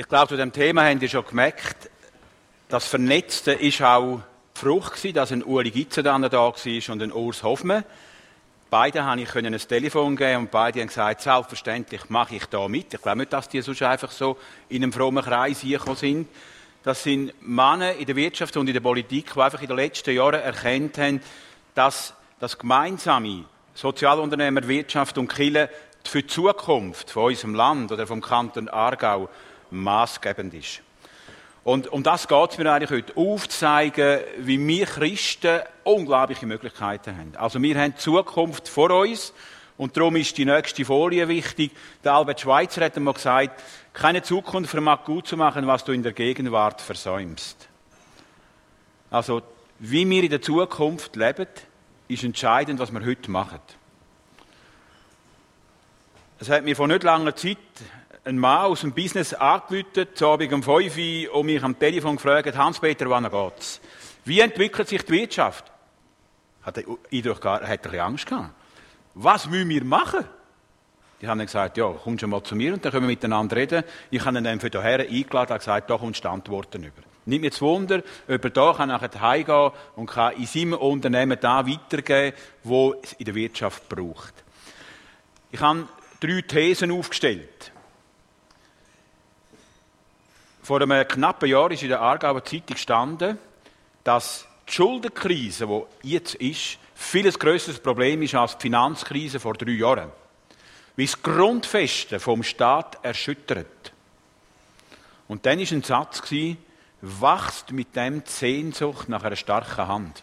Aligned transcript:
Ich 0.00 0.06
glaube, 0.06 0.28
zu 0.28 0.36
dem 0.36 0.52
Thema 0.52 0.84
haben 0.84 1.00
Sie 1.00 1.08
schon 1.08 1.26
gemerkt, 1.26 1.90
das 2.68 2.86
Vernetzte 2.86 3.50
ist 3.50 3.82
auch 3.82 4.20
die 4.54 4.60
Frucht 4.60 4.92
gewesen, 4.92 5.14
dass 5.16 5.32
ein 5.32 5.42
Uli 5.42 5.72
Gitzendann 5.72 6.22
da 6.22 6.30
war 6.30 6.54
und 6.54 7.02
ein 7.02 7.12
Urs 7.12 7.42
Hoffmann. 7.42 7.82
Beide 8.70 9.02
habe 9.02 9.22
ich 9.22 9.34
ein 9.34 9.58
Telefon 9.58 10.14
geben 10.14 10.42
und 10.42 10.50
beide 10.52 10.78
haben 10.78 10.86
gesagt, 10.86 11.22
selbstverständlich 11.22 12.10
mache 12.10 12.36
ich 12.36 12.46
da 12.46 12.68
mit. 12.68 12.94
Ich 12.94 13.02
glaube 13.02 13.18
nicht, 13.18 13.32
dass 13.32 13.48
die 13.48 13.60
sonst 13.60 13.82
einfach 13.82 14.12
so 14.12 14.38
in 14.68 14.84
einem 14.84 14.92
frommen 14.92 15.24
Kreis 15.24 15.62
gekommen 15.62 15.96
sind. 15.96 16.28
Das 16.84 17.02
sind 17.02 17.32
Männer 17.42 17.94
in 17.94 18.06
der 18.06 18.14
Wirtschaft 18.14 18.56
und 18.56 18.68
in 18.68 18.74
der 18.74 18.80
Politik, 18.80 19.34
die 19.34 19.40
einfach 19.40 19.62
in 19.62 19.66
den 19.66 19.78
letzten 19.78 20.14
Jahren 20.14 20.40
erkannt 20.40 20.96
haben, 20.98 21.20
dass 21.74 22.14
das 22.38 22.56
gemeinsame 22.56 23.46
Sozialunternehmer, 23.74 24.68
Wirtschaft 24.68 25.18
und 25.18 25.26
Kirche 25.26 25.68
für 26.04 26.22
die 26.22 26.28
Zukunft 26.28 27.10
von 27.10 27.24
unserem 27.24 27.56
Land 27.56 27.90
oder 27.90 28.06
vom 28.06 28.20
Kanton 28.20 28.68
Aargau 28.68 29.28
maßgebend 29.70 30.54
ist. 30.54 30.82
Und 31.64 31.88
um 31.88 32.02
das 32.02 32.28
geht 32.28 32.50
es 32.50 32.58
mir 32.58 32.72
eigentlich 32.72 32.90
heute, 32.90 33.16
aufzuzeigen, 33.16 34.20
wie 34.38 34.66
wir 34.66 34.86
Christen 34.86 35.60
unglaubliche 35.84 36.46
Möglichkeiten 36.46 37.16
haben. 37.16 37.36
Also 37.36 37.60
wir 37.60 37.78
haben 37.78 37.92
die 37.92 37.98
Zukunft 37.98 38.68
vor 38.68 38.90
uns 38.90 39.34
und 39.76 39.96
darum 39.96 40.16
ist 40.16 40.38
die 40.38 40.44
nächste 40.44 40.84
Folie 40.84 41.28
wichtig. 41.28 41.72
Der 42.02 42.14
Albert 42.14 42.40
Schweitzer 42.40 42.84
hat 42.84 42.96
einmal 42.96 43.14
gesagt, 43.14 43.62
keine 43.92 44.22
Zukunft 44.22 44.70
vermag 44.70 45.04
gut 45.04 45.26
zu 45.26 45.36
machen, 45.36 45.66
was 45.66 45.84
du 45.84 45.92
in 45.92 46.02
der 46.02 46.12
Gegenwart 46.12 46.80
versäumst. 46.80 47.68
Also, 49.10 49.42
wie 49.78 50.08
wir 50.08 50.22
in 50.22 50.30
der 50.30 50.42
Zukunft 50.42 51.16
leben, 51.16 51.46
ist 52.08 52.24
entscheidend, 52.24 52.80
was 52.80 52.92
wir 52.92 53.04
heute 53.04 53.30
machen. 53.30 53.60
Es 56.40 56.48
hat 56.48 56.64
mir 56.64 56.76
vor 56.76 56.88
nicht 56.88 57.02
langer 57.02 57.34
Zeit 57.36 57.58
ein 58.28 58.38
Mann 58.38 58.66
aus 58.66 58.82
dem 58.82 58.92
Business 58.92 59.32
angerufen, 59.32 60.06
zu 60.14 60.28
Abend 60.28 60.52
um 60.52 60.62
5 60.62 60.96
Uhr, 60.96 61.34
und 61.34 61.46
mich 61.46 61.62
am 61.62 61.78
Telefon 61.78 62.16
gefragt, 62.16 62.56
Hans-Peter, 62.56 63.08
wann 63.08 63.28
geht's? 63.28 63.80
Wie 64.24 64.40
entwickelt 64.40 64.88
sich 64.88 65.02
die 65.02 65.12
Wirtschaft? 65.12 65.64
Hat 66.62 66.76
er 66.76 66.82
gehabt, 66.84 67.62
er 67.62 67.68
hat 67.68 67.82
bisschen 67.82 68.00
Angst 68.00 68.26
gehabt. 68.26 68.50
Was 69.14 69.48
müssen 69.48 69.70
wir 69.70 69.82
machen? 69.82 70.24
Die 71.20 71.26
haben 71.26 71.38
dann 71.38 71.46
gesagt, 71.46 71.78
ja, 71.78 71.92
komm 72.04 72.18
schon 72.18 72.30
mal 72.30 72.42
zu 72.44 72.54
mir 72.54 72.74
und 72.74 72.84
dann 72.84 72.92
können 72.92 73.04
wir 73.04 73.14
miteinander 73.14 73.56
reden. 73.56 73.82
Ich 74.10 74.24
habe 74.24 74.36
ihn 74.36 74.44
dann 74.44 74.60
für 74.60 74.68
hierher 74.70 75.00
eingeladen 75.00 75.52
und 75.52 75.58
gesagt, 75.58 75.90
da 75.90 75.96
kommst 75.96 76.22
du 76.22 76.28
Antworten 76.28 76.84
über. 76.84 77.02
Nicht 77.24 77.40
mir 77.40 77.50
zu 77.50 77.64
Wunder, 77.64 78.02
ob 78.28 78.44
er 78.44 78.50
da 78.50 78.74
kann 78.74 78.90
nachher 78.90 79.20
heimgehen 79.20 79.72
und 79.96 80.06
kann 80.06 80.34
in 80.34 80.46
seinem 80.46 80.74
Unternehmen 80.74 81.38
da 81.40 81.66
weitergeben, 81.66 82.36
wo 82.62 82.94
es 83.02 83.14
in 83.14 83.24
der 83.24 83.34
Wirtschaft 83.34 83.88
braucht. 83.88 84.34
Ich 85.50 85.60
habe 85.60 85.88
drei 86.20 86.42
Thesen 86.42 86.92
aufgestellt. 86.92 87.72
Vor 90.68 90.82
einem 90.82 91.08
knappen 91.08 91.48
Jahr 91.48 91.70
ist 91.70 91.82
in 91.82 91.88
der 91.88 92.02
Aargauer 92.02 92.44
Zeitung 92.44 92.66
gestanden, 92.66 93.38
dass 94.04 94.46
die 94.68 94.72
Schuldenkrise, 94.74 95.66
die 95.66 96.10
jetzt 96.10 96.34
ist, 96.34 96.76
viel 96.94 97.32
grösseres 97.32 97.80
Problem 97.80 98.20
ist 98.20 98.34
als 98.34 98.58
die 98.58 98.64
Finanzkrise 98.64 99.40
vor 99.40 99.54
drei 99.54 99.70
Jahren. 99.70 100.10
Wie 100.94 101.06
das 101.06 101.22
Grundfeste 101.22 102.20
vom 102.20 102.42
Staat 102.42 103.02
erschüttert. 103.02 103.94
Und 105.26 105.46
dann 105.46 105.58
war 105.58 105.72
ein 105.72 105.82
Satz, 105.82 106.22
wachst 107.00 107.72
mit 107.72 107.96
dem 107.96 108.22
die 108.22 108.30
Sehnsucht 108.30 109.08
nach 109.08 109.24
einer 109.24 109.36
starken 109.36 109.88
Hand. 109.88 110.22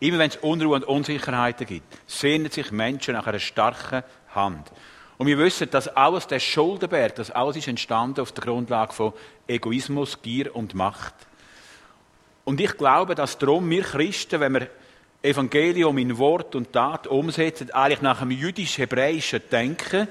Immer 0.00 0.18
wenn 0.18 0.30
es 0.30 0.38
Unruhe 0.38 0.74
und 0.74 0.82
Unsicherheiten 0.82 1.68
gibt, 1.68 1.98
sehnen 2.08 2.50
sich 2.50 2.72
Menschen 2.72 3.14
nach 3.14 3.28
einer 3.28 3.38
starken 3.38 4.02
Hand. 4.34 4.72
Und 5.20 5.26
wir 5.26 5.36
wissen, 5.36 5.68
dass 5.70 5.86
alles, 5.86 6.26
der 6.28 6.40
Schuldenberg, 6.40 7.14
das 7.16 7.30
alles 7.30 7.54
ist 7.54 7.68
entstanden 7.68 8.22
auf 8.22 8.32
der 8.32 8.42
Grundlage 8.42 8.94
von 8.94 9.12
Egoismus, 9.46 10.22
Gier 10.22 10.56
und 10.56 10.74
Macht. 10.74 11.12
Und 12.46 12.58
ich 12.58 12.74
glaube, 12.78 13.14
dass 13.14 13.36
darum 13.36 13.68
wir 13.68 13.82
Christen, 13.82 14.40
wenn 14.40 14.54
wir 14.54 14.68
Evangelium 15.20 15.98
in 15.98 16.16
Wort 16.16 16.54
und 16.54 16.72
Tat 16.72 17.06
umsetzen, 17.06 17.70
eigentlich 17.70 18.00
nach 18.00 18.22
einem 18.22 18.30
jüdisch-hebräischen 18.30 19.42
Denken 19.52 20.08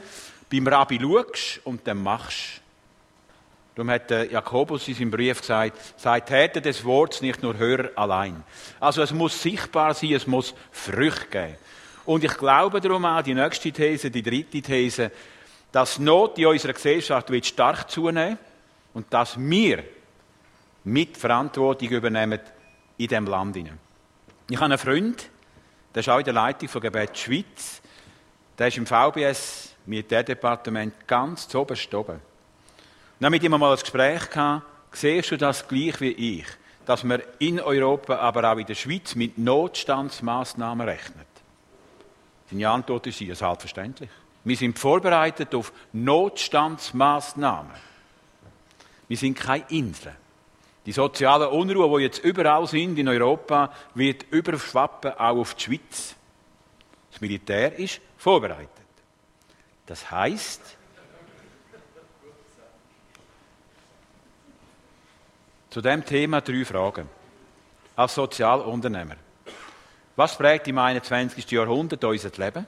beim 0.51 0.67
Rabbi 0.67 0.99
schaust 1.01 1.61
und 1.63 1.87
dann 1.87 2.03
machst. 2.03 2.61
Darum 3.73 3.89
hat 3.89 4.11
Jakobus 4.11 4.87
in 4.89 4.93
seinem 4.93 5.09
Brief 5.09 5.41
gesagt, 5.41 5.75
sei 5.97 6.19
Täter 6.19 6.61
des 6.61 6.85
Wortes, 6.85 7.21
nicht 7.21 7.41
nur 7.41 7.57
Hörer 7.57 7.89
allein. 7.95 8.43
Also 8.79 9.01
es 9.01 9.11
muss 9.11 9.41
sichtbar 9.41 9.95
sein, 9.95 10.13
es 10.13 10.27
muss 10.27 10.53
Früchte 10.71 11.25
geben. 11.31 11.55
Und 12.09 12.23
ich 12.23 12.35
glaube 12.39 12.81
darum 12.81 13.05
auch, 13.05 13.21
die 13.21 13.35
nächste 13.35 13.71
These, 13.71 14.09
die 14.09 14.23
dritte 14.23 14.63
These, 14.63 15.11
dass 15.71 15.99
Not 15.99 16.39
in 16.39 16.47
unserer 16.47 16.73
Gesellschaft 16.73 17.29
wird 17.29 17.45
stark 17.45 17.87
zunehmen 17.91 18.39
und 18.95 19.13
dass 19.13 19.39
wir 19.39 19.83
mit 20.85 21.15
Verantwortung 21.15 21.87
übernehmen 21.87 22.39
in 22.97 23.07
diesem 23.07 23.27
Land. 23.27 23.57
Ich 23.57 24.55
habe 24.55 24.65
einen 24.65 24.79
Freund, 24.79 25.29
der 25.93 25.99
ist 25.99 26.09
auch 26.09 26.17
in 26.17 26.23
der 26.23 26.33
Leitung 26.33 26.67
von 26.67 26.81
Gebet 26.81 27.15
Schweiz, 27.15 27.79
der 28.57 28.69
ist 28.69 28.77
im 28.77 28.87
VBS 28.87 29.75
Militärdepartement 29.85 31.07
ganz 31.07 31.47
zu 31.47 31.59
oberst 31.59 31.93
oben. 31.93 32.19
Dann 33.19 33.31
mit 33.31 33.43
ihm 33.43 33.51
mal 33.51 33.71
ein 33.71 33.79
Gespräch 33.79 34.31
gehabt, 34.31 34.65
siehst 34.93 35.29
du 35.29 35.37
das 35.37 35.67
gleich 35.67 36.01
wie 36.01 36.39
ich, 36.39 36.47
dass 36.87 37.03
wir 37.03 37.21
in 37.37 37.59
Europa, 37.59 38.15
aber 38.15 38.51
auch 38.51 38.57
in 38.57 38.65
der 38.65 38.73
Schweiz 38.73 39.13
mit 39.13 39.37
Notstandsmaßnahmen 39.37 40.89
rechnen. 40.89 41.28
Seine 42.49 42.69
Antwort 42.69 43.07
ist 43.07 43.19
ja 43.19 43.35
selbstverständlich. 43.35 44.09
Wir 44.43 44.55
sind 44.55 44.79
vorbereitet 44.79 45.53
auf 45.53 45.71
Notstandsmaßnahmen. 45.93 47.73
Wir 49.07 49.17
sind 49.17 49.37
keine 49.37 49.65
Insel. 49.69 50.15
Die 50.85 50.91
soziale 50.91 51.49
Unruhe, 51.49 51.99
die 51.99 52.05
jetzt 52.05 52.23
überall 52.23 52.65
sind 52.65 52.97
in 52.97 53.07
Europa, 53.07 53.71
wird 53.93 54.23
überschwappen 54.31 55.11
auch 55.11 55.37
auf 55.37 55.53
die 55.55 55.63
Schweiz. 55.63 56.15
Das 57.11 57.21
Militär 57.21 57.77
ist 57.77 58.01
vorbereitet. 58.17 58.69
Das 59.85 60.09
heißt, 60.09 60.77
zu 65.69 65.81
dem 65.81 66.05
Thema 66.05 66.41
drei 66.41 66.65
Fragen. 66.65 67.09
Als 67.95 68.15
Sozialunternehmer. 68.15 69.15
Was 70.19 70.37
prägt 70.37 70.67
im 70.67 70.77
21. 70.77 71.49
Jahrhundert 71.49 72.03
unser 72.03 72.29
Leben? 72.35 72.67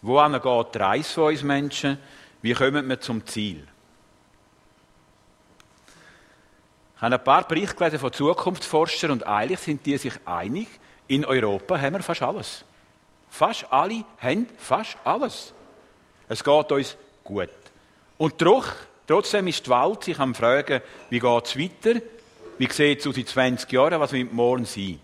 Wohin 0.00 0.32
geht 0.32 0.74
die 0.74 0.78
Reise 0.78 1.12
von 1.12 1.24
uns 1.24 1.42
Menschen? 1.42 1.98
Wie 2.40 2.54
kommen 2.54 2.88
wir 2.88 2.98
zum 2.98 3.26
Ziel? 3.26 3.68
Ich 6.96 7.02
habe 7.02 7.16
ein 7.16 7.22
paar 7.22 7.46
Berichte 7.46 7.76
gelesen 7.76 7.98
von 7.98 8.14
Zukunftsforschern 8.14 9.10
und 9.10 9.26
eigentlich 9.26 9.60
sind 9.60 9.84
die 9.84 9.98
sich 9.98 10.14
einig, 10.24 10.68
in 11.06 11.26
Europa 11.26 11.78
haben 11.78 11.96
wir 11.96 12.02
fast 12.02 12.22
alles. 12.22 12.64
Fast 13.28 13.70
alle 13.70 14.02
haben 14.18 14.46
fast 14.56 14.96
alles. 15.04 15.52
Es 16.30 16.42
geht 16.42 16.72
uns 16.72 16.96
gut. 17.22 17.50
Und 18.16 18.40
doch, 18.40 18.72
trotzdem 19.06 19.48
ist 19.48 19.66
die 19.66 19.70
Welt 19.70 20.04
sich 20.04 20.18
am 20.18 20.34
Fragen, 20.34 20.80
wie 21.10 21.20
geht 21.20 21.44
es 21.44 21.58
weiter? 21.58 22.00
Wie 22.56 22.72
sieht 22.72 23.00
es 23.00 23.06
aus 23.06 23.18
in 23.18 23.26
20 23.26 23.70
Jahren? 23.70 24.00
Was 24.00 24.12
wird 24.12 24.32
morgen 24.32 24.64
sein? 24.64 24.98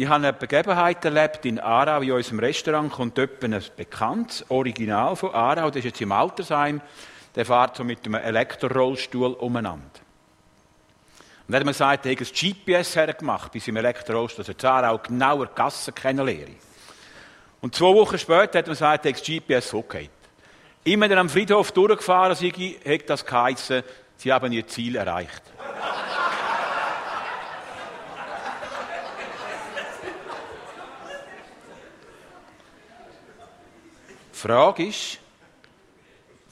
Ich 0.00 0.08
habe 0.08 0.28
eine 0.28 0.32
Begebenheit 0.32 1.04
erlebt 1.04 1.44
in 1.44 1.60
Aarau, 1.60 2.00
in 2.00 2.12
unserem 2.12 2.38
Restaurant 2.38 2.90
kommt 2.90 3.18
jemand 3.18 3.44
ein 3.44 3.62
bekanntes 3.76 4.46
Original 4.48 5.14
von 5.14 5.34
Aarau, 5.34 5.68
das 5.68 5.80
ist 5.80 5.84
jetzt 5.84 6.00
im 6.00 6.10
Altersheim, 6.10 6.80
der 7.34 7.44
fährt 7.44 7.76
so 7.76 7.84
mit 7.84 8.06
einem 8.06 8.14
Elektrorollstuhl 8.14 9.34
umeinander. 9.34 9.84
Und 11.46 11.52
dann 11.52 11.56
hat 11.56 11.64
man 11.66 11.74
gesagt, 11.74 12.06
er 12.06 12.12
hat 12.12 12.18
ein 12.18 12.26
GPS 12.26 12.96
hergemacht 12.96 13.52
bei 13.52 13.58
seinem 13.58 13.76
Elektrorollstuhl, 13.76 14.42
dass 14.42 14.64
er 14.64 14.70
Aarau 14.70 14.96
genauer 14.96 15.48
Gassen 15.48 15.94
kennenlernen. 15.94 16.56
Und 17.60 17.74
zwei 17.74 17.92
Wochen 17.92 18.18
später 18.18 18.58
hat 18.58 18.68
man 18.68 18.76
gesagt, 18.76 19.04
er 19.04 19.12
hat 19.12 19.20
das 19.20 19.22
GPS 19.22 19.74
okay. 19.74 20.08
Immer 20.82 21.10
er 21.10 21.18
am 21.18 21.28
Friedhof 21.28 21.72
durchgefahren 21.72 22.34
sei, 22.36 22.48
hat 22.48 23.10
das 23.10 23.26
geheißen, 23.26 23.82
sie 24.16 24.32
haben 24.32 24.50
ihr 24.50 24.66
Ziel 24.66 24.96
erreicht. 24.96 25.42
Die 34.40 34.48
Frage 34.48 34.86
ist, 34.86 35.18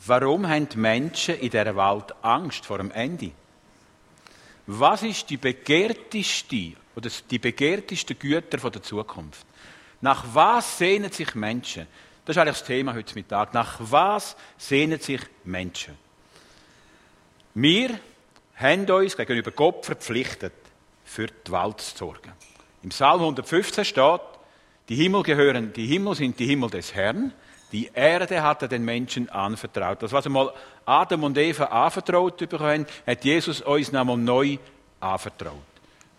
warum 0.05 0.47
haben 0.47 0.69
die 0.69 0.77
Menschen 0.77 1.37
in 1.37 1.49
dieser 1.49 1.75
Welt 1.75 2.15
Angst 2.21 2.67
vor 2.67 2.77
dem 2.77 2.91
Ende? 2.91 3.31
Was 4.67 5.03
ist 5.05 5.31
die 5.31 5.39
begehrteste 5.39 6.75
oder 6.95 7.09
die 7.31 7.39
begehrtesten 7.39 8.19
Güter 8.19 8.71
der 8.71 8.83
Zukunft? 8.83 9.47
Nach 10.03 10.23
was 10.35 10.77
sehnen 10.77 11.11
sich 11.11 11.35
Menschen? 11.35 11.87
Das 12.27 12.37
ist 12.37 12.43
eigentlich 12.43 12.59
das 12.59 12.67
Thema 12.67 12.93
heute 12.93 13.15
Mittag. 13.15 13.55
Nach 13.55 13.79
was 13.81 14.37
sehnen 14.59 15.01
sich 15.01 15.23
Menschen? 15.45 15.95
Wir 17.55 17.99
haben 18.57 18.85
uns 18.91 19.17
gegenüber 19.17 19.51
Gott 19.53 19.87
verpflichtet, 19.87 20.53
für 21.07 21.29
die 21.29 21.51
Welt 21.51 21.81
zu 21.81 21.97
sorgen. 21.97 22.33
Im 22.83 22.91
Psalm 22.91 23.21
115 23.21 23.87
steht, 23.87 24.21
die 24.91 24.97
Himmel 24.97 25.23
gehören, 25.23 25.73
die 25.73 25.87
Himmel 25.87 26.15
sind 26.17 26.39
die 26.39 26.45
Himmel 26.45 26.69
des 26.69 26.95
Herrn, 26.95 27.33
Die 27.73 27.91
Erde 27.93 28.43
hat 28.43 28.63
er 28.63 28.69
den 28.69 28.85
Menschen 28.85 29.29
anvertraut. 29.29 30.03
Das, 30.03 30.13
was 30.13 30.25
einmal 30.25 30.53
Adam 30.87 31.25
und 31.25 31.37
Eva 31.37 31.65
anvertraut 31.65 32.37
bekommen, 32.39 32.87
hat 33.07 33.25
Jesus 33.25 33.61
uns 33.61 33.93
nochmal 33.93 34.17
neu 34.17 34.57
anvertraut. 35.01 35.55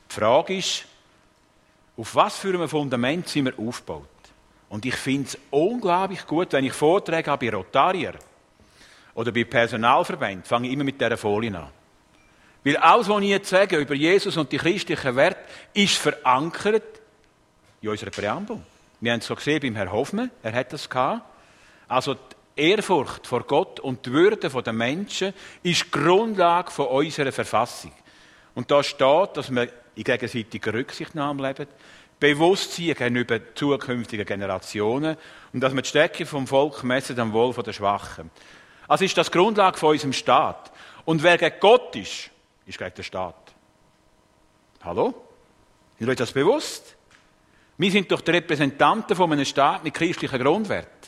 Die 0.10 0.13
Frage 0.13 0.57
ist, 0.57 0.86
auf 1.98 2.16
was 2.16 2.38
für 2.38 2.50
einem 2.50 2.69
Fundament 2.69 3.28
sind 3.28 3.46
wir 3.46 3.60
aufgebaut? 3.60 4.07
Und 4.69 4.86
ich 4.86 4.96
finde 4.96 5.28
es 5.28 5.38
unglaublich 5.50 6.25
gut, 6.28 6.54
wenn 6.54 6.66
ich 6.66 6.74
Vorträge 6.74 7.31
habe 7.31 7.48
bei 7.48 7.56
Rotarier 7.56 8.13
oder 9.16 9.31
bei 9.31 9.44
Personalverbänden, 9.44 10.44
fange 10.44 10.68
ich 10.68 10.74
immer 10.74 10.84
mit 10.84 11.02
dieser 11.02 11.18
Folie 11.18 11.57
an. 11.57 11.68
Weil 12.63 12.78
alles, 12.78 13.10
was 13.10 13.22
ich 13.22 13.30
jetzt 13.30 13.50
sage 13.50 13.78
über 13.78 13.95
Jesus 13.95 14.38
und 14.38 14.52
die 14.52 14.57
christlichen 14.57 15.16
Werte, 15.16 15.40
ist 15.74 15.98
verankert 15.98 16.84
in 17.81 17.90
unserer 17.90 18.12
Präambel. 18.12 18.60
Wir 19.02 19.13
haben 19.13 19.19
es 19.19 19.25
so 19.25 19.36
gesehen 19.36 19.60
beim 19.62 19.75
Herrn 19.75 19.92
Hoffmann, 19.92 20.30
er 20.44 20.54
hat 20.54 20.72
das 20.72 20.90
gehabt. 20.90 21.24
Also 21.90 22.14
die 22.14 22.62
Ehrfurcht 22.70 23.26
vor 23.26 23.44
Gott 23.44 23.80
und 23.80 24.06
die 24.06 24.12
Würde 24.12 24.50
der 24.50 24.74
Menschen 24.74 25.34
ist 25.64 25.86
die 25.86 25.92
Grundlage 25.92 26.72
von 26.72 26.88
unserer 26.88 27.32
Verfassung. 27.32 27.92
Und 28.54 28.70
da 28.70 28.84
steht, 28.84 29.36
dass 29.36 29.50
wir 29.50 29.70
in 29.96 30.04
gegenseitiger 30.04 30.74
Rücksichtnahme 30.74 31.48
leben, 31.48 31.68
Bewusstsein 32.20 32.94
gegenüber 32.94 33.40
zukünftigen 33.56 34.26
Generationen 34.26 35.18
und 35.54 35.62
dass 35.62 35.74
wir 35.74 35.82
die 35.82 35.88
Stärke 35.88 36.26
vom 36.26 36.48
Volk 36.48 36.84
messen 36.84 37.20
am 37.20 37.34
Wohl 37.34 37.54
der 37.54 37.74
Schwachen. 37.74 38.30
Also 38.88 39.06
ist 39.06 39.18
das 39.18 39.32
die 39.32 39.38
Grundlage 39.38 39.78
von 39.78 39.92
unserem 39.92 40.14
Staat. 40.14 40.72
Und 41.06 41.24
wer 41.24 41.38
gegen 41.38 41.60
Gott 41.60 41.96
ist, 41.96 42.30
ist 42.66 42.78
gegen 42.78 42.94
den 42.94 43.04
Staat. 43.04 43.54
Hallo? 44.84 45.14
Ist 45.98 46.10
euch 46.10 46.18
das 46.18 46.32
bewusst? 46.32 46.96
Wir 47.78 47.92
sind 47.92 48.12
doch 48.12 48.22
die 48.22 48.32
Repräsentanten 48.32 49.16
von 49.16 49.32
einem 49.32 49.46
Staat 49.46 49.84
mit 49.84 49.94
christlichen 49.94 50.40
Grundwerten. 50.40 50.99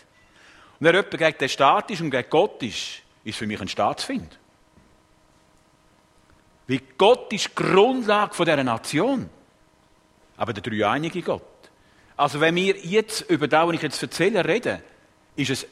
Wer 0.82 0.94
jemand 0.96 1.12
gegen 1.12 1.38
den 1.38 1.50
Staat 1.50 1.92
ist 1.92 2.02
und 2.02 2.10
gegen 2.10 2.28
Gott 2.28 2.64
ist, 2.64 3.04
ist 3.24 3.38
für 3.38 3.46
mich 3.46 3.62
ein 3.62 3.68
Staatsfind. 3.68 4.40
Weil 6.68 6.82
Gott 6.98 7.32
ist 7.32 7.50
die 7.50 7.56
Grundlage 7.56 8.36
dieser 8.36 8.64
Nation. 8.64 9.30
Aber 10.38 10.54
der 10.54 10.64
dreieinige 10.64 11.22
Gott. 11.22 11.44
Also 12.18 12.42
wenn 12.42 12.56
wir 12.56 12.76
jetzt 12.78 13.30
über 13.30 13.48
das, 13.48 13.68
was 13.68 13.76
ich 13.76 13.82
jetzt 13.84 14.02
erzähle, 14.02 14.44
reden, 14.44 14.82
ist 15.36 15.52
es 15.52 15.68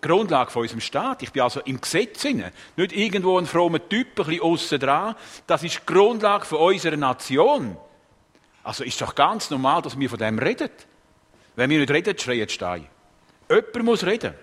Grundlage 0.00 0.52
von 0.52 0.62
unserem 0.62 0.80
Staat. 0.80 1.24
Ich 1.24 1.32
bin 1.32 1.42
also 1.42 1.60
im 1.62 1.80
Gesetz 1.80 2.24
inne. 2.24 2.52
Nicht 2.76 2.92
irgendwo 2.92 3.38
ein 3.38 3.46
frommer 3.46 3.88
Typ, 3.88 4.10
ein 4.10 4.26
bisschen 4.26 4.42
aussen 4.42 4.78
dran. 4.78 5.16
Das 5.44 5.64
ist 5.64 5.80
die 5.80 5.92
Grundlage 5.92 6.44
von 6.44 6.58
unserer 6.58 6.96
Nation. 6.96 7.76
Also 8.62 8.84
ist 8.84 9.00
doch 9.00 9.16
ganz 9.16 9.50
normal, 9.50 9.82
dass 9.82 9.98
wir 9.98 10.08
von 10.08 10.20
dem 10.20 10.38
reden. 10.38 10.70
Wenn 11.56 11.68
wir 11.68 11.80
nicht 11.80 11.90
reden, 11.90 12.16
schreien 12.16 12.46
die 12.46 12.54
Steine. 12.54 12.86
Jemand 13.50 13.82
muss 13.82 14.06
reden. 14.06 14.34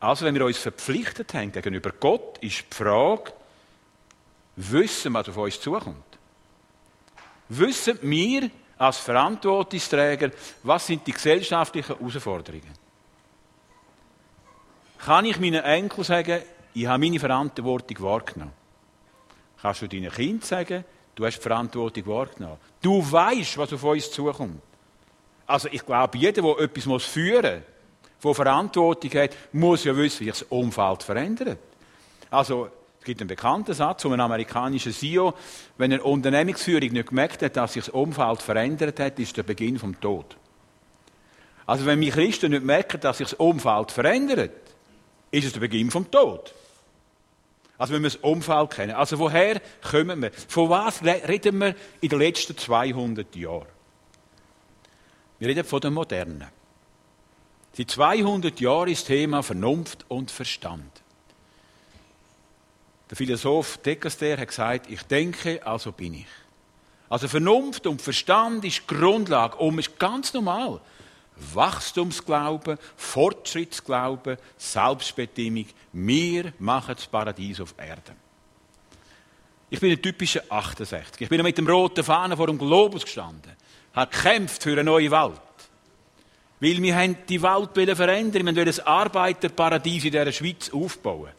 Also, 0.00 0.24
wenn 0.24 0.34
wir 0.34 0.46
uns 0.46 0.56
verpflichtet 0.56 1.34
haben 1.34 1.52
gegenüber 1.52 1.92
Gott, 1.92 2.38
ist 2.38 2.64
die 2.70 2.74
Frage, 2.74 3.32
wissen, 4.56 5.12
was 5.12 5.28
auf 5.28 5.36
uns 5.36 5.60
zukommt? 5.60 6.18
Wissen 7.50 7.98
wir 8.02 8.50
als 8.78 8.98
Verantwortungsträger, 8.98 10.30
was 10.62 10.86
sind 10.86 11.06
die 11.06 11.12
gesellschaftlichen 11.12 11.98
Herausforderungen? 11.98 12.80
Kann 14.98 15.26
ich 15.26 15.38
meinen 15.38 15.64
Enkeln 15.64 16.04
sagen, 16.04 16.42
ich 16.72 16.86
habe 16.86 16.98
meine 16.98 17.18
Verantwortung 17.18 18.00
wahrgenommen? 18.00 18.52
Kannst 19.60 19.82
du 19.82 19.88
deinen 19.88 20.10
Kind 20.10 20.44
sagen, 20.44 20.84
du 21.14 21.26
hast 21.26 21.36
die 21.36 21.42
Verantwortung 21.42 22.06
wahrgenommen? 22.06 22.56
Du 22.80 23.00
weißt, 23.10 23.58
was 23.58 23.72
auf 23.72 23.84
uns 23.84 24.10
zukommt. 24.10 24.62
Also 25.46 25.68
ich 25.70 25.84
glaube, 25.84 26.16
jeder, 26.16 26.40
der 26.40 26.58
etwas 26.60 27.04
führen 27.04 27.56
muss, 27.56 27.64
der 28.22 28.34
Verantwortung 28.34 29.10
hat, 29.12 29.30
muss 29.52 29.84
ja 29.84 29.96
wissen, 29.96 30.20
wie 30.20 30.30
sich 30.30 30.40
das 30.40 30.42
Umfeld 30.50 31.02
verändert. 31.02 31.58
Also 32.30 32.68
es 32.98 33.04
gibt 33.04 33.20
einen 33.20 33.28
bekannten 33.28 33.72
Satz 33.72 34.02
von 34.02 34.12
einem 34.12 34.20
amerikanischen 34.22 34.92
CEO, 34.92 35.32
wenn 35.78 35.92
eine 35.92 36.02
Unternehmensführung 36.02 36.90
nicht 36.90 37.08
gemerkt 37.08 37.42
hat, 37.42 37.56
dass 37.56 37.72
sich 37.72 37.86
das 37.86 37.94
Umfeld 37.94 38.42
verändert 38.42 39.00
hat, 39.00 39.18
ist 39.18 39.36
der 39.36 39.42
Beginn 39.42 39.78
vom 39.78 39.98
Tod. 40.00 40.36
Also 41.66 41.86
wenn 41.86 42.00
wir 42.00 42.12
Christen 42.12 42.50
nicht 42.50 42.64
merken, 42.64 43.00
dass 43.00 43.18
sich 43.18 43.30
das 43.30 43.38
Umfeld 43.38 43.90
verändert, 43.90 44.52
ist 45.30 45.46
es 45.46 45.52
der 45.52 45.60
Beginn 45.60 45.90
vom 45.90 46.10
Tod. 46.10 46.52
Also 47.78 47.94
wenn 47.94 48.02
wir 48.02 48.10
das 48.10 48.20
Umfeld 48.20 48.70
kennen. 48.70 48.92
Also 48.92 49.18
woher 49.18 49.62
kommen 49.80 50.20
wir? 50.20 50.32
Von 50.48 50.68
was 50.68 51.02
reden 51.02 51.58
wir 51.60 51.74
in 52.02 52.10
den 52.10 52.18
letzten 52.18 52.58
200 52.58 53.34
Jahren? 53.34 53.66
Wir 55.38 55.48
reden 55.48 55.64
von 55.64 55.80
der 55.80 55.90
Moderne. 55.90 56.48
Seit 57.72 57.90
200 57.90 58.60
Jahren 58.60 58.88
ist 58.88 59.06
Thema 59.06 59.42
Vernunft 59.42 60.04
und 60.08 60.30
Verstand. 60.30 60.90
Der 63.08 63.16
Philosoph 63.16 63.78
Decaster 63.78 64.36
hat 64.36 64.48
gesagt, 64.48 64.90
ich 64.90 65.02
denke, 65.02 65.64
also 65.66 65.92
bin 65.92 66.14
ich. 66.14 66.26
Also 67.08 67.26
Vernunft 67.26 67.86
und 67.86 68.00
Verstand 68.00 68.64
ist 68.64 68.86
Grundlage, 68.86 69.56
um 69.56 69.78
es 69.78 69.98
ganz 69.98 70.32
normal. 70.32 70.80
Wachstumsglauben, 71.54 72.78
Fortschrittsglauben, 72.96 74.36
Selbstbestimmung. 74.56 75.66
Wir 75.92 76.52
machen 76.58 76.94
das 76.94 77.06
Paradies 77.06 77.60
auf 77.60 77.74
Erden. 77.78 78.16
Ich 79.70 79.80
bin 79.80 79.92
ein 79.92 80.02
typischer 80.02 80.42
68. 80.48 81.22
Ich 81.22 81.28
bin 81.28 81.42
mit 81.42 81.56
dem 81.56 81.68
roten 81.68 82.04
Fahnen 82.04 82.36
vor 82.36 82.48
dem 82.48 82.58
Globus 82.58 83.04
gestanden, 83.04 83.56
habe 83.94 84.10
gekämpft 84.10 84.62
für 84.62 84.72
eine 84.72 84.84
neue 84.84 85.10
Welt. 85.10 85.40
Weil 86.60 86.82
wir 86.82 87.08
die 87.08 87.42
Welt 87.42 87.96
verändern, 87.96 88.46
wir 88.46 88.56
wollen 88.56 88.68
ein 88.68 88.86
Arbeiterparadies 88.86 90.04
in 90.04 90.10
dieser 90.10 90.32
Schweiz 90.32 90.70
aufbauen. 90.70 91.32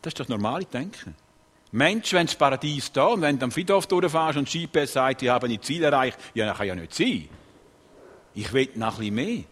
Das 0.00 0.12
ist 0.12 0.20
das 0.20 0.28
normale 0.28 0.64
Denken. 0.64 1.14
Mensch, 1.72 2.12
wenn 2.12 2.26
das 2.26 2.36
Paradies 2.36 2.90
da 2.92 3.06
und 3.08 3.20
wenn 3.20 3.38
du 3.38 3.44
am 3.44 3.50
Friedhof 3.50 3.86
durchfährst 3.86 4.38
und 4.38 4.50
GPS 4.50 4.92
sagt, 4.94 5.22
ich 5.22 5.28
habe 5.28 5.48
ein 5.48 5.60
Ziel 5.60 5.82
erreicht, 5.82 6.18
ja, 6.34 6.46
das 6.46 6.56
kann 6.56 6.66
ja 6.66 6.74
nicht 6.74 6.94
sein. 6.94 7.28
Ich 8.34 8.52
will 8.52 8.70
noch 8.76 8.98
bisschen 8.98 9.14
mehr. 9.14 9.44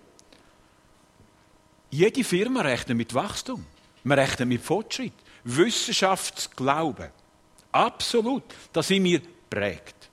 Jede 1.91 2.25
Firma 2.25 2.61
rechnet 2.63 2.97
mit 2.97 3.13
Wachstum. 3.13 3.67
Man 4.05 4.19
rechnet 4.19 4.49
mit 4.49 4.63
Fortschritt. 4.63 5.13
Wissenschaftsglauben. 5.45 7.11
Absolut. 7.73 8.45
Da 8.73 8.83
sind 8.83 9.05
wir 9.05 9.21
prägt. 9.51 10.09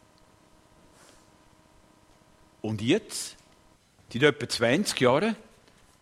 Und 2.61 2.81
jetzt, 2.81 3.37
seit 4.19 4.23
etwa 4.23 4.49
20 4.49 4.99
Jahren, 4.99 5.35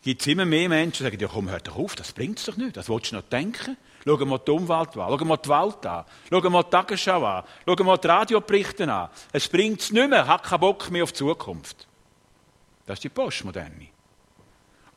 gibt 0.02 0.22
es 0.22 0.28
immer 0.28 0.46
mehr 0.46 0.69
Menschen, 0.69 1.06
die 1.06 1.12
sagen, 1.12 1.19
ja 1.19 1.28
komm, 1.28 1.50
hör 1.50 1.60
doch 1.60 1.78
auf, 1.78 1.96
das 1.96 2.12
bringt 2.12 2.40
es 2.40 2.46
doch 2.46 2.58
nicht, 2.58 2.75
das 2.75 2.90
willst 2.90 3.12
du 3.12 3.16
noch 3.16 3.24
denken. 3.24 3.77
Schau 4.03 4.18
mal 4.25 4.39
die 4.39 4.51
Umwelt 4.51 4.98
an, 4.98 5.20
schau 5.20 5.25
mal 5.25 5.38
die 5.38 5.50
Welt 5.50 5.86
an, 5.86 6.06
schau 6.30 6.50
mal 6.50 6.63
die 6.63 6.70
Tagesschau 6.72 7.24
an, 7.24 7.44
schau 7.68 7.84
mal 7.84 7.98
die 7.98 8.08
Radioberichte 8.08 8.91
an. 8.91 9.10
Es 9.32 9.48
bringt 9.48 9.82
es 9.82 9.91
nicht 9.91 10.10
mehr, 10.10 10.27
hat 10.27 10.44
keinen 10.44 10.60
Bock 10.60 10.89
mehr 10.89 11.03
auf 11.03 11.12
die 11.12 11.20
Zukunft. 11.20 11.88
Das 12.86 12.98
ist 12.98 13.03
die 13.03 13.10
Postmoderne. 13.10 13.89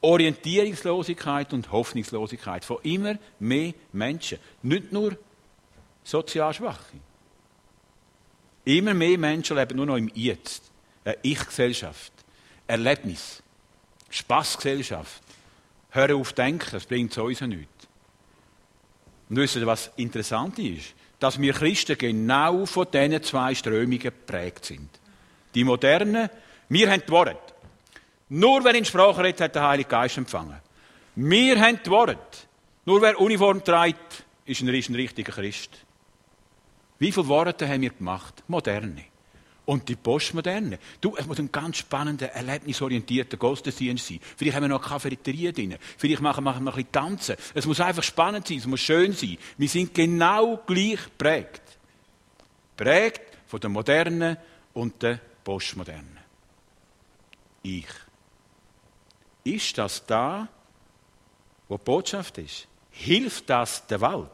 Orientierungslosigkeit 0.00 1.52
und 1.52 1.70
Hoffnungslosigkeit 1.70 2.64
von 2.64 2.78
immer 2.82 3.18
mehr 3.38 3.72
Menschen. 3.92 4.38
Nicht 4.62 4.92
nur 4.92 5.16
sozial 6.02 6.52
Schwache. 6.52 6.98
Immer 8.64 8.94
mehr 8.94 9.18
Menschen 9.18 9.56
leben 9.56 9.76
nur 9.76 9.86
noch 9.86 9.96
im 9.96 10.10
Jetzt. 10.14 10.70
Eine 11.04 11.18
Ich-Gesellschaft. 11.22 12.13
Erlebnis. 12.66 13.42
Spaßgesellschaft. 14.10 15.22
Hören 15.90 16.20
auf 16.20 16.32
denken, 16.32 16.68
das 16.72 16.86
bringt 16.86 17.12
sowieso 17.12 17.46
nichts. 17.46 17.88
Und 19.28 19.36
wisst 19.36 19.56
ihr, 19.56 19.66
was 19.66 19.90
interessant 19.96 20.58
ist? 20.58 20.94
Dass 21.18 21.40
wir 21.40 21.52
Christen 21.52 21.96
genau 21.96 22.66
von 22.66 22.86
diesen 22.92 23.22
zwei 23.22 23.54
Strömungen 23.54 23.98
geprägt 23.98 24.64
sind. 24.64 24.88
Die 25.54 25.64
Modernen, 25.64 26.28
wir 26.68 26.90
haben 26.90 27.02
die 27.06 27.10
Worte. 27.10 27.38
Nur 28.28 28.64
wer 28.64 28.74
in 28.74 28.84
Sprache 28.84 29.22
redet, 29.22 29.40
hat 29.40 29.54
den 29.54 29.62
Heiligen 29.62 29.88
Geist 29.88 30.18
empfangen. 30.18 30.60
Wir 31.16 31.60
haben 31.60 31.78
die 31.84 31.90
Worte. 31.90 32.18
Nur 32.84 33.00
wer 33.00 33.20
Uniform 33.20 33.62
trägt, 33.62 34.24
ist 34.44 34.60
ein 34.60 34.68
richtiger 34.68 35.32
Christ. 35.32 35.70
Wie 36.98 37.12
viele 37.12 37.28
Worte 37.28 37.68
haben 37.68 37.82
wir 37.82 37.90
gemacht? 37.90 38.42
Moderne. 38.48 39.04
Und 39.66 39.88
die 39.88 39.96
Postmoderne. 39.96 40.78
Du, 41.00 41.16
es 41.16 41.26
muss 41.26 41.38
ein 41.38 41.50
ganz 41.50 41.78
spannender, 41.78 42.30
erlebnisorientierter 42.32 43.38
Gottesdienst 43.38 44.06
sein. 44.06 44.20
Vielleicht 44.36 44.56
haben 44.56 44.64
wir 44.64 44.68
noch 44.68 44.82
Cafeteria 44.82 45.52
drin. 45.52 45.76
Vielleicht 45.96 46.20
machen 46.20 46.44
wir 46.44 46.52
noch 46.60 46.76
ein 46.76 46.84
bisschen 46.84 46.92
Tanzen. 46.92 47.36
Es 47.54 47.64
muss 47.64 47.80
einfach 47.80 48.02
spannend 48.02 48.46
sein, 48.46 48.58
es 48.58 48.66
muss 48.66 48.80
schön 48.80 49.14
sein. 49.14 49.38
Wir 49.56 49.68
sind 49.68 49.94
genau 49.94 50.58
gleich 50.66 50.98
prägt. 51.16 51.62
Prägt 52.76 53.38
von 53.46 53.60
der 53.60 53.70
Moderne 53.70 54.38
und 54.74 55.02
der 55.02 55.18
Postmoderne. 55.42 56.24
Ich. 57.62 57.86
Ist 59.44 59.78
das 59.78 60.04
da, 60.04 60.48
wo 61.68 61.78
die 61.78 61.84
Botschaft 61.84 62.36
ist? 62.38 62.66
Hilft 62.90 63.48
das 63.48 63.86
der 63.86 64.00
Welt? 64.00 64.30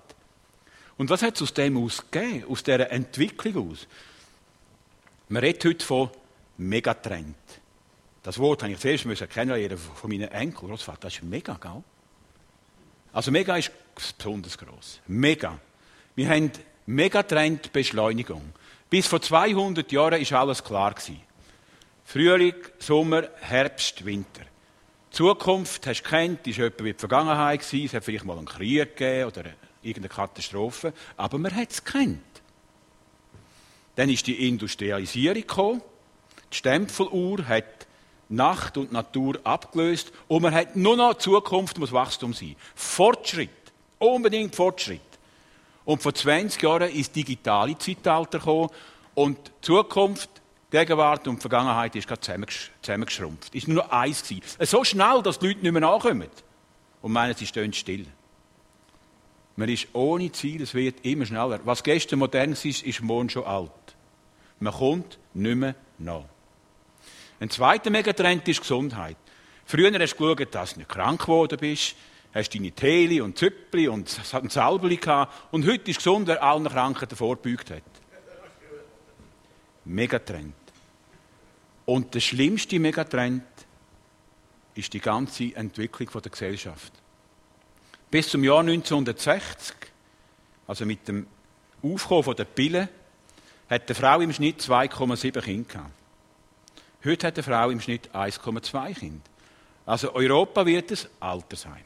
Und 0.97 1.09
was 1.09 1.23
hat 1.23 1.37
es 1.37 1.43
aus 1.43 1.55
dem 1.55 1.77
ausgegeben, 1.77 2.45
aus 2.51 2.63
dieser 2.63 2.91
Entwicklung 2.91 3.71
aus? 3.71 3.87
Man 5.33 5.45
redet 5.45 5.65
heute 5.65 5.87
von 5.87 6.11
Megatrend. 6.59 7.37
Das 8.25 8.37
Wort 8.41 8.65
habe 8.65 8.73
ich 8.73 8.81
zuerst 8.81 9.07
müssen 9.07 9.29
kennenlernen 9.29 9.79
von 9.79 10.11
meinen 10.11 10.29
Enkel. 10.29 10.69
Großvater, 10.69 11.03
das 11.03 11.15
ist 11.15 11.23
mega, 11.23 11.55
gell? 11.55 11.85
Also 13.13 13.31
mega 13.31 13.57
ist 13.57 13.71
besonders 13.95 14.59
groß. 14.59 15.01
Mega. 15.07 15.57
Wir 16.17 16.29
haben 16.29 16.51
Megatrend 16.87 17.73
Beschleunigung. 17.73 18.43
Bis 18.91 19.07
vor 19.07 19.23
200 19.23 19.93
Jahren 19.93 20.21
ist 20.21 20.33
alles 20.33 20.65
klar. 20.65 20.97
Frühling, 22.05 22.57
Sommer, 22.81 23.29
Herbst, 23.41 24.05
Winter. 24.05 24.43
Die 24.43 25.17
Zukunft 25.17 25.87
hast 25.87 26.03
du 26.03 26.09
kennt, 26.09 26.45
ist 26.49 26.59
etwa 26.59 26.83
wie 26.83 26.93
die 26.93 26.99
Vergangenheit 26.99 27.61
gewesen. 27.61 27.87
Es 27.87 27.95
hat 27.95 28.05
vielleicht 28.05 28.25
mal 28.25 28.37
einen 28.37 28.47
Krieg 28.47 28.97
gegeben 28.97 29.29
oder 29.29 29.45
irgendeine 29.81 30.13
Katastrophe. 30.13 30.93
Aber 31.17 31.39
man 31.39 31.55
hat 31.55 31.71
es 31.71 31.85
kennt. 31.85 32.30
Dann 34.01 34.09
ist 34.09 34.27
die 34.27 34.49
Industrialisierung 34.49 35.43
gekommen. 35.43 35.83
Die 36.51 36.57
Stempeluhr 36.57 37.47
hat 37.47 37.87
Nacht 38.31 38.79
und 38.79 38.93
Natur 38.93 39.39
abgelöst 39.45 40.11
und 40.27 40.41
man 40.41 40.55
hat 40.55 40.75
nur 40.75 40.97
noch 40.97 41.19
Zukunft 41.19 41.77
muss 41.77 41.93
Wachstum 41.93 42.33
sein. 42.33 42.57
Fortschritt. 42.75 43.51
Unbedingt 43.99 44.57
Fortschritt. 44.57 45.03
Und 45.85 46.01
vor 46.01 46.15
20 46.15 46.63
Jahren 46.63 46.91
ist 46.91 47.09
das 47.09 47.13
digitale 47.13 47.77
Zeitalter 47.77 48.39
gekommen 48.39 48.71
und 49.15 49.37
Zukunft, 49.61 50.31
Gegenwart 50.71 51.29
und 51.29 51.39
Vergangenheit 51.39 51.95
ist 51.95 52.09
gerade 52.09 52.47
zusammengeschrumpft. 52.81 53.55
Es 53.55 53.69
war 53.69 53.75
nur 53.75 53.85
noch 53.85 53.91
eins. 53.91 54.25
So 54.61 54.83
schnell, 54.83 55.21
dass 55.23 55.39
die 55.39 55.49
Leute 55.49 55.61
nicht 55.61 55.73
mehr 55.73 55.83
nachkommen 55.83 56.31
und 57.03 57.13
meinen, 57.13 57.35
sie 57.35 57.47
stehen 57.47 57.75
still. 57.75 58.07
Man 59.61 59.69
ist 59.69 59.89
ohne 59.93 60.33
Ziel, 60.33 60.63
es 60.63 60.73
wird 60.73 61.05
immer 61.05 61.27
schneller. 61.27 61.61
Was 61.65 61.83
gestern 61.83 62.21
modern 62.21 62.53
ist, 62.53 62.65
ist 62.65 63.03
morgen 63.03 63.29
schon 63.29 63.45
alt. 63.45 63.71
Man 64.59 64.73
kommt 64.73 65.19
nicht 65.35 65.55
mehr 65.55 65.75
nach. 65.99 66.25
Ein 67.41 67.51
zweiter 67.51 67.91
Megatrend 67.91 68.49
ist 68.49 68.63
Gesundheit. 68.63 69.19
Früher 69.67 69.93
hast 69.93 70.19
du 70.19 70.35
geschaut, 70.35 70.55
dass 70.55 70.73
du 70.73 70.79
nicht 70.79 70.89
krank 70.89 71.21
geworden 71.21 71.59
bist, 71.61 71.95
hast 72.33 72.55
deine 72.55 72.73
Teli 72.73 73.21
und 73.21 73.37
Züppli 73.37 73.87
und 73.87 74.19
ein 74.33 74.49
Salbeli 74.49 74.97
gehabt. 74.97 75.53
Und 75.53 75.67
heute 75.67 75.91
ist 75.91 75.99
gesund, 75.99 76.27
wer 76.27 76.43
allen 76.43 76.65
Krankheiten 76.65 77.17
vorgebeugt 77.17 77.71
hat. 77.71 77.83
Megatrend. 79.85 80.55
Und 81.85 82.15
der 82.15 82.21
schlimmste 82.21 82.79
Megatrend 82.79 83.45
ist 84.75 84.95
die 84.95 85.01
ganze 85.01 85.55
Entwicklung 85.55 86.09
der 86.23 86.31
Gesellschaft. 86.31 86.95
Bis 88.11 88.29
zum 88.29 88.43
Jahr 88.43 88.61
1960, 88.61 89.77
also 90.67 90.85
mit 90.85 91.07
dem 91.07 91.27
Aufkommen 91.83 92.35
der 92.35 92.45
Pillen, 92.45 92.89
hat 93.69 93.87
eine 93.87 93.95
Frau 93.95 94.21
im 94.21 94.33
Schnitt 94.33 94.61
2,7 94.61 95.41
Kinder 95.41 95.69
gehabt. 95.69 95.93
Heute 97.05 97.27
hat 97.29 97.35
eine 97.35 97.43
Frau 97.43 97.71
im 97.71 97.81
Schnitt 97.81 98.11
1,2 98.13 98.95
Kinder. 98.95 99.23
Also 99.87 100.13
Europa 100.15 100.67
wird 100.67 100.91
es 100.91 101.09
Altersheim. 101.21 101.85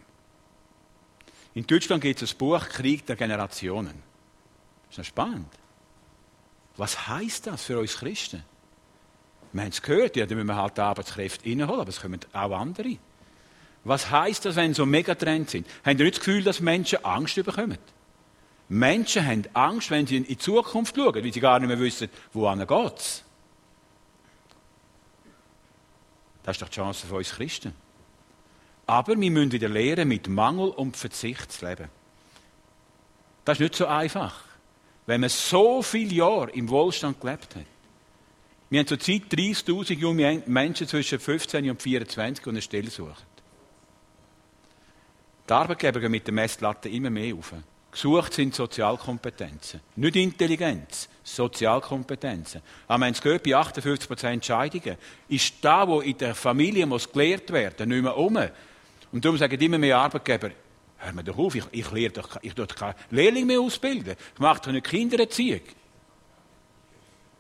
In 1.54 1.66
Deutschland 1.66 2.02
gibt 2.02 2.20
es 2.22 2.34
ein 2.34 2.38
Buch 2.38 2.68
Krieg 2.68 3.06
der 3.06 3.16
Generationen. 3.16 4.02
Das 4.86 4.92
ist 4.92 4.98
noch 4.98 5.04
spannend. 5.04 5.52
Was 6.76 7.06
heißt 7.06 7.46
das 7.46 7.64
für 7.64 7.78
uns 7.78 7.98
Christen? 7.98 8.42
Wir 9.52 9.62
haben 9.62 9.68
es 9.68 9.80
gehört, 9.80 10.16
ja, 10.16 10.26
da 10.26 10.34
müssen 10.34 10.48
wir 10.48 10.56
halt 10.56 10.76
die 10.76 10.80
Arbeitskräfte 10.80 11.48
reinholen, 11.48 11.80
aber 11.80 11.90
es 11.90 12.00
kommen 12.00 12.18
auch 12.32 12.58
andere. 12.58 12.96
Was 13.84 14.10
heißt 14.10 14.46
das, 14.46 14.56
wenn 14.56 14.72
so 14.72 14.86
Megatrends 14.86 15.52
sind? 15.52 15.66
Haben 15.84 15.98
Sie 15.98 16.04
nicht 16.04 16.16
das 16.16 16.24
Gefühl, 16.24 16.42
dass 16.42 16.60
Menschen 16.60 17.04
Angst 17.04 17.34
bekommen? 17.36 17.78
Menschen 18.68 19.26
haben 19.26 19.44
Angst, 19.52 19.90
wenn 19.90 20.06
sie 20.06 20.16
in 20.16 20.24
die 20.24 20.38
Zukunft 20.38 20.96
schauen, 20.96 21.14
weil 21.14 21.32
sie 21.32 21.40
gar 21.40 21.58
nicht 21.58 21.68
mehr 21.68 21.78
wissen, 21.78 22.08
wohin 22.32 22.60
geht 22.60 22.68
Das 26.42 26.56
ist 26.56 26.62
doch 26.62 26.68
die 26.68 26.74
Chance 26.74 27.06
für 27.06 27.16
uns 27.16 27.30
Christen. 27.30 27.74
Aber 28.86 29.18
wir 29.18 29.30
müssen 29.30 29.52
wieder 29.52 29.68
lernen, 29.68 30.08
mit 30.08 30.28
Mangel 30.28 30.68
und 30.70 30.96
Verzicht 30.96 31.52
zu 31.52 31.66
leben. 31.66 31.88
Das 33.44 33.56
ist 33.56 33.60
nicht 33.60 33.74
so 33.74 33.86
einfach. 33.86 34.42
Wenn 35.06 35.20
man 35.20 35.30
so 35.30 35.82
viele 35.82 36.14
Jahre 36.14 36.50
im 36.50 36.68
Wohlstand 36.68 37.20
gelebt 37.20 37.54
hat. 37.56 37.66
Wir 38.70 38.80
haben 38.80 38.86
zurzeit 38.86 39.22
30.000 39.30 39.94
junge 39.94 40.42
Menschen 40.46 40.88
zwischen 40.88 41.20
15 41.20 41.70
und 41.70 41.82
24, 41.82 42.42
die 42.42 42.50
eine 42.50 42.62
Stelle 42.62 42.90
suchen. 42.90 43.33
Die 45.48 45.52
Arbeitgeber 45.52 46.00
gehen 46.00 46.10
mit 46.10 46.26
der 46.26 46.34
Messlatte 46.34 46.88
immer 46.88 47.10
mehr 47.10 47.34
auf. 47.34 47.52
Gesucht 47.90 48.32
sind 48.32 48.54
Sozialkompetenzen. 48.54 49.80
Nicht 49.96 50.16
Intelligenz, 50.16 51.08
Sozialkompetenzen. 51.22 52.60
Aber 52.88 53.04
wenn 53.04 53.12
es 53.12 53.22
gehört, 53.22 53.44
bei 53.44 53.50
58% 53.50 54.26
Entscheidungen 54.26 54.96
ist 55.28 55.54
da, 55.60 55.86
wo 55.86 56.00
in 56.00 56.18
der 56.18 56.34
Familie 56.34 56.86
muss 56.86 57.10
gelehrt 57.10 57.52
werden, 57.52 57.88
nicht 57.88 58.02
mehr 58.02 58.16
um. 58.16 58.36
Und 59.12 59.24
darum 59.24 59.38
sagen 59.38 59.60
immer 59.60 59.78
mehr 59.78 59.98
Arbeitgeber, 59.98 60.50
hör 60.96 61.12
mir 61.12 61.22
doch 61.22 61.38
auf, 61.38 61.54
ich, 61.54 61.64
ich 61.70 61.90
lehre 61.92 62.12
doch, 62.12 62.36
ich 62.42 62.54
doch 62.54 62.66
keinen 62.66 62.96
Lehrling 63.10 63.46
mehr 63.46 63.60
ausbilden. 63.60 64.16
Ich 64.34 64.40
mache 64.40 64.62
doch 64.62 64.72
nicht 64.72 64.86
Kindererziehung. 64.86 65.60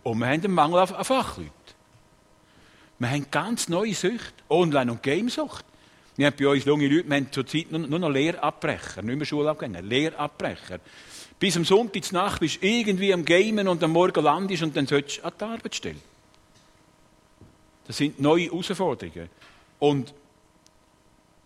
Und 0.04 0.18
wir 0.18 0.26
haben 0.26 0.44
einen 0.44 0.52
Mangel 0.52 0.78
an, 0.78 1.04
Fachleuten. 1.04 1.50
Wir 2.98 3.10
haben 3.10 3.26
ganz 3.30 3.68
neue 3.68 3.94
Süchte, 3.94 4.34
Online- 4.48 4.92
und 4.92 5.02
Gamesucht. 5.02 5.64
Wir 6.16 6.26
haben 6.26 6.36
bei 6.38 6.48
uns 6.48 6.64
junge 6.64 6.86
Leute, 6.88 7.08
wir 7.08 7.16
haben 7.16 7.32
zurzeit 7.32 7.72
nur, 7.72 7.98
noch 7.98 8.08
Lehrabbrecher, 8.08 9.02
nicht 9.02 9.16
mehr 9.16 9.26
Schulabgänger, 9.26 9.82
Lehrabbrecher. 9.82 10.78
Bis 11.38 11.56
am 11.56 11.64
Sonntag 11.64 12.10
Nacht 12.12 12.40
bist 12.40 12.62
du 12.62 12.66
irgendwie 12.66 13.12
am 13.12 13.24
Gamen 13.24 13.66
und 13.66 13.82
am 13.82 13.90
Morgen 13.90 14.22
landest 14.22 14.62
und 14.62 14.76
dann 14.76 14.86
sollst 14.86 15.18
du 15.18 15.24
an 15.24 15.32
die 15.38 15.44
Arbeit 15.44 15.74
stellen. 15.74 16.00
Das 17.86 17.96
sind 17.96 18.20
neue 18.20 18.44
Herausforderungen. 18.44 19.28
Und 19.78 20.14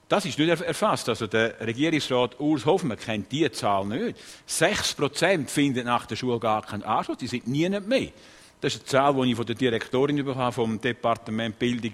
das 0.08 0.24
ist 0.24 0.38
nicht 0.38 0.48
erfasst. 0.48 1.08
Also 1.08 1.26
der 1.26 1.60
Regierungsrat 1.60 2.38
Urs 2.40 2.64
Hoffmann 2.64 2.98
kennt 2.98 3.30
diese 3.32 3.52
Zahl 3.52 3.86
nicht. 3.86 4.18
6% 4.48 5.48
finden 5.48 5.86
nach 5.86 6.06
der 6.06 6.16
Schule 6.16 6.38
gar 6.38 6.62
keinen 6.62 6.82
Anschluss, 6.82 7.18
die 7.18 7.26
sind 7.26 7.46
nie 7.46 7.68
mehr. 7.68 8.12
Das 8.60 8.74
ist 8.74 8.80
eine 8.80 8.86
Zahl, 8.86 9.14
die 9.14 9.30
ich 9.30 9.36
von 9.36 9.46
der 9.46 9.54
Direktorin 9.54 10.16
bekommen 10.24 10.52
vom 10.52 10.80
Departement 10.80 11.58
Bildung, 11.58 11.92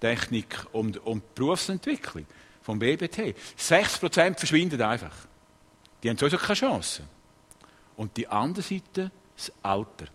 Technik 0.00 0.66
und, 0.72 0.98
und 0.98 1.34
Berufsentwicklung, 1.34 2.26
vom 2.62 2.78
BBT. 2.78 3.34
6% 3.58 4.38
verschwinden 4.38 4.80
einfach. 4.80 5.14
Die 6.02 6.08
haben 6.08 6.16
sowieso 6.16 6.38
keine 6.38 6.54
Chance. 6.54 7.02
Und 7.96 8.16
die 8.16 8.28
andere 8.28 8.62
Seite, 8.62 9.10
das 9.36 9.52
Alter. 9.62 10.06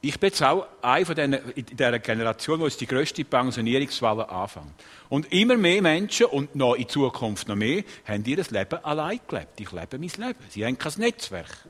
Ich 0.00 0.20
bin 0.20 0.28
jetzt 0.28 0.42
auch 0.42 0.66
eine 0.82 1.06
von 1.06 1.14
diesen, 1.14 1.32
in 1.32 1.64
dieser 1.64 1.98
Generation, 1.98 2.60
wo 2.60 2.66
es 2.66 2.76
die 2.76 2.86
grösste 2.86 3.24
Pensionierungswelle 3.24 4.28
anfängt. 4.28 4.74
Und 5.08 5.32
immer 5.32 5.56
mehr 5.56 5.80
Menschen, 5.80 6.26
und 6.26 6.54
noch 6.54 6.74
in 6.74 6.88
Zukunft 6.88 7.48
noch 7.48 7.56
mehr, 7.56 7.84
haben 8.06 8.24
ihr 8.26 8.36
Leben 8.36 8.84
allein 8.84 9.20
gelebt. 9.26 9.60
Ich 9.60 9.72
lebe 9.72 9.98
mein 9.98 10.10
Leben. 10.10 10.38
Sie 10.50 10.64
haben 10.64 10.76
kein 10.76 10.92
Netzwerk. 10.98 11.66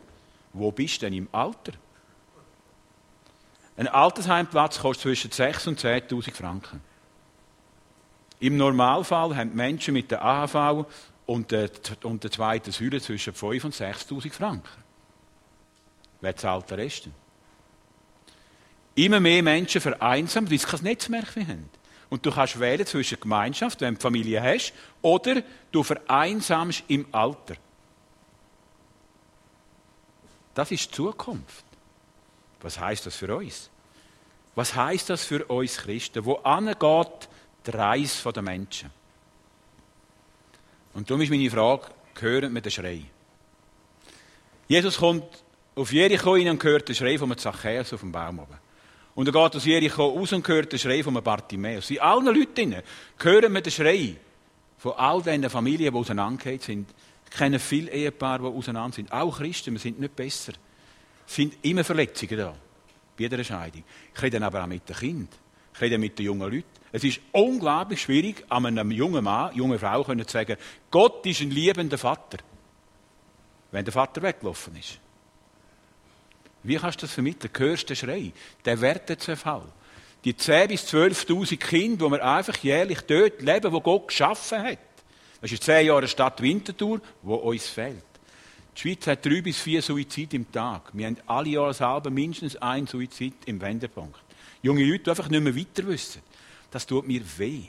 Wo 0.52 0.72
bist 0.72 0.96
du 0.96 1.06
denn 1.06 1.14
im 1.14 1.28
Alter? 1.30 1.74
Ein 3.76 3.88
Altersheimplatz 3.88 4.78
kostet 4.78 5.02
zwischen 5.02 5.30
6.000 5.30 5.68
und 5.68 5.80
10.000 5.80 6.32
Franken. 6.32 6.80
Im 8.40 8.56
Normalfall 8.56 9.36
haben 9.36 9.54
Menschen 9.54 9.94
mit 9.94 10.10
der 10.10 10.24
AHV 10.24 10.86
und 11.26 11.50
der, 11.50 11.70
und 12.02 12.22
der 12.22 12.30
zweiten 12.30 12.70
Säule 12.70 13.00
zwischen 13.00 13.32
5.000 13.32 13.64
und 13.64 13.74
6.000 13.74 14.32
Franken. 14.32 14.84
Wer 16.20 16.36
zahlt 16.36 16.70
den 16.70 16.78
Rest? 16.78 17.08
Immer 18.94 19.18
mehr 19.18 19.42
Menschen 19.42 19.80
vereinsamt, 19.80 20.50
weil 20.50 20.58
sie 20.58 20.66
kein 20.66 20.82
Netzwerk 20.82 21.36
mehr 21.36 21.48
haben. 21.48 21.68
Und 22.10 22.24
du 22.24 22.30
kannst 22.30 22.60
wählen 22.60 22.86
zwischen 22.86 23.18
Gemeinschaft, 23.18 23.80
wenn 23.80 23.94
du 23.94 24.00
Familie 24.00 24.40
hast, 24.40 24.72
oder 25.02 25.42
du 25.72 25.82
vereinsamst 25.82 26.84
im 26.86 27.06
Alter. 27.10 27.56
Das 30.54 30.70
ist 30.70 30.86
die 30.86 30.94
Zukunft. 30.94 31.63
Was 32.64 32.80
heißt 32.80 33.04
das 33.04 33.14
für 33.14 33.36
uns? 33.36 33.68
Was 34.54 34.74
heißt 34.74 35.10
das 35.10 35.22
für 35.22 35.44
uns 35.44 35.76
Christen? 35.76 36.24
Wo 36.24 36.36
geht 36.36 37.28
die 37.66 37.70
Reise 37.70 38.32
der 38.32 38.42
Menschen? 38.42 38.90
Und 40.94 41.10
darum 41.10 41.20
ist 41.20 41.28
meine 41.28 41.50
Frage, 41.50 41.88
hören 42.18 42.54
wir 42.54 42.62
den 42.62 42.72
Schrei? 42.72 43.04
Jesus 44.66 44.96
kommt 44.96 45.24
auf 45.74 45.92
Jericho 45.92 46.32
rein 46.32 46.48
und 46.48 46.64
hört 46.64 46.88
den 46.88 46.94
Schrei 46.94 47.18
von 47.18 47.36
Zachäus 47.36 47.92
auf 47.92 48.00
dem 48.00 48.12
Baum 48.12 48.38
oben. 48.38 48.56
Und 49.14 49.28
er 49.28 49.32
geht 49.32 49.56
aus 49.56 49.64
Jericho 49.66 50.08
raus 50.08 50.32
und 50.32 50.48
hört 50.48 50.72
den 50.72 50.78
Schrei 50.78 51.02
von 51.02 51.22
Bartimäus. 51.22 51.90
In 51.90 52.00
allen 52.00 52.24
Leuten 52.24 52.76
hören 53.18 53.52
wir 53.52 53.60
den 53.60 53.72
Schrei 53.72 54.16
von 54.78 54.92
all 54.92 55.20
diesen 55.20 55.50
Familien, 55.50 55.92
die 55.92 55.98
auseinandergeht 55.98 56.62
sind. 56.62 56.88
Ich 57.26 57.36
kenne 57.36 57.58
viele 57.58 57.90
Ehepaare, 57.90 58.50
die 58.50 58.56
auseinander 58.56 58.94
sind. 58.94 59.12
Auch 59.12 59.36
Christen, 59.36 59.74
wir 59.74 59.80
sind 59.80 60.00
nicht 60.00 60.16
besser. 60.16 60.54
Es 61.26 61.34
sind 61.34 61.56
immer 61.62 61.84
Verletzungen 61.84 62.36
da. 62.36 62.54
Bei 63.16 63.24
jeder 63.24 63.42
Scheidung. 63.44 63.84
Ich 64.14 64.22
rede 64.22 64.44
aber 64.44 64.62
auch 64.62 64.66
mit 64.66 64.88
den 64.88 64.96
Kindern. 64.96 65.28
Ich 65.74 65.80
rede 65.80 65.98
mit 65.98 66.18
den 66.18 66.26
jungen 66.26 66.50
Leuten. 66.52 66.64
Es 66.92 67.02
ist 67.02 67.20
unglaublich 67.32 68.02
schwierig, 68.02 68.44
einem 68.48 68.90
jungen 68.90 69.24
Mann, 69.24 69.54
jungen 69.54 69.78
Frau 69.78 70.04
zu 70.04 70.14
sagen, 70.26 70.56
Gott 70.90 71.26
ist 71.26 71.40
ein 71.40 71.50
liebender 71.50 71.98
Vater. 71.98 72.38
Wenn 73.72 73.84
der 73.84 73.92
Vater 73.92 74.22
weggelaufen 74.22 74.76
ist. 74.76 75.00
Wie 76.62 76.76
kannst 76.76 77.02
du 77.02 77.06
das 77.06 77.14
vermitteln? 77.14 77.50
Hörst 77.56 77.82
du 77.82 77.86
den 77.88 77.96
Schrei? 77.96 78.32
Der 78.64 78.80
Wertezerfall. 78.80 79.66
Die 80.24 80.34
10.000 80.34 80.66
bis 80.68 80.86
12.000 80.86 81.56
Kinder, 81.56 82.06
die 82.06 82.12
wir 82.12 82.24
einfach 82.24 82.56
jährlich 82.58 83.00
dort 83.02 83.42
leben, 83.42 83.72
wo 83.72 83.80
Gott 83.80 84.08
geschaffen 84.08 84.62
hat. 84.62 84.78
Das 85.40 85.52
ist 85.52 85.62
zehn 85.62 85.86
Jahre 85.86 86.08
Stadt 86.08 86.40
Winterthur, 86.40 87.00
wo 87.20 87.34
uns 87.34 87.66
fehlt. 87.66 88.02
Die 88.76 88.80
Schweiz 88.80 89.06
hat 89.06 89.24
drei 89.24 89.40
bis 89.40 89.60
vier 89.60 89.82
Suizide 89.82 90.36
im 90.36 90.50
Tag. 90.50 90.90
Wir 90.92 91.06
haben 91.06 91.16
alle 91.26 91.50
Jahre 91.50 91.74
selber 91.74 92.10
mindestens 92.10 92.56
einen 92.56 92.86
Suizid 92.86 93.34
im 93.46 93.60
Wendepunkt. 93.60 94.20
Junge 94.62 94.84
Leute, 94.84 95.04
die 95.04 95.10
einfach 95.10 95.28
nicht 95.28 95.42
mehr 95.42 95.56
weiter 95.56 95.86
wissen. 95.86 96.22
Das 96.70 96.86
tut 96.86 97.06
mir 97.06 97.22
weh. 97.38 97.64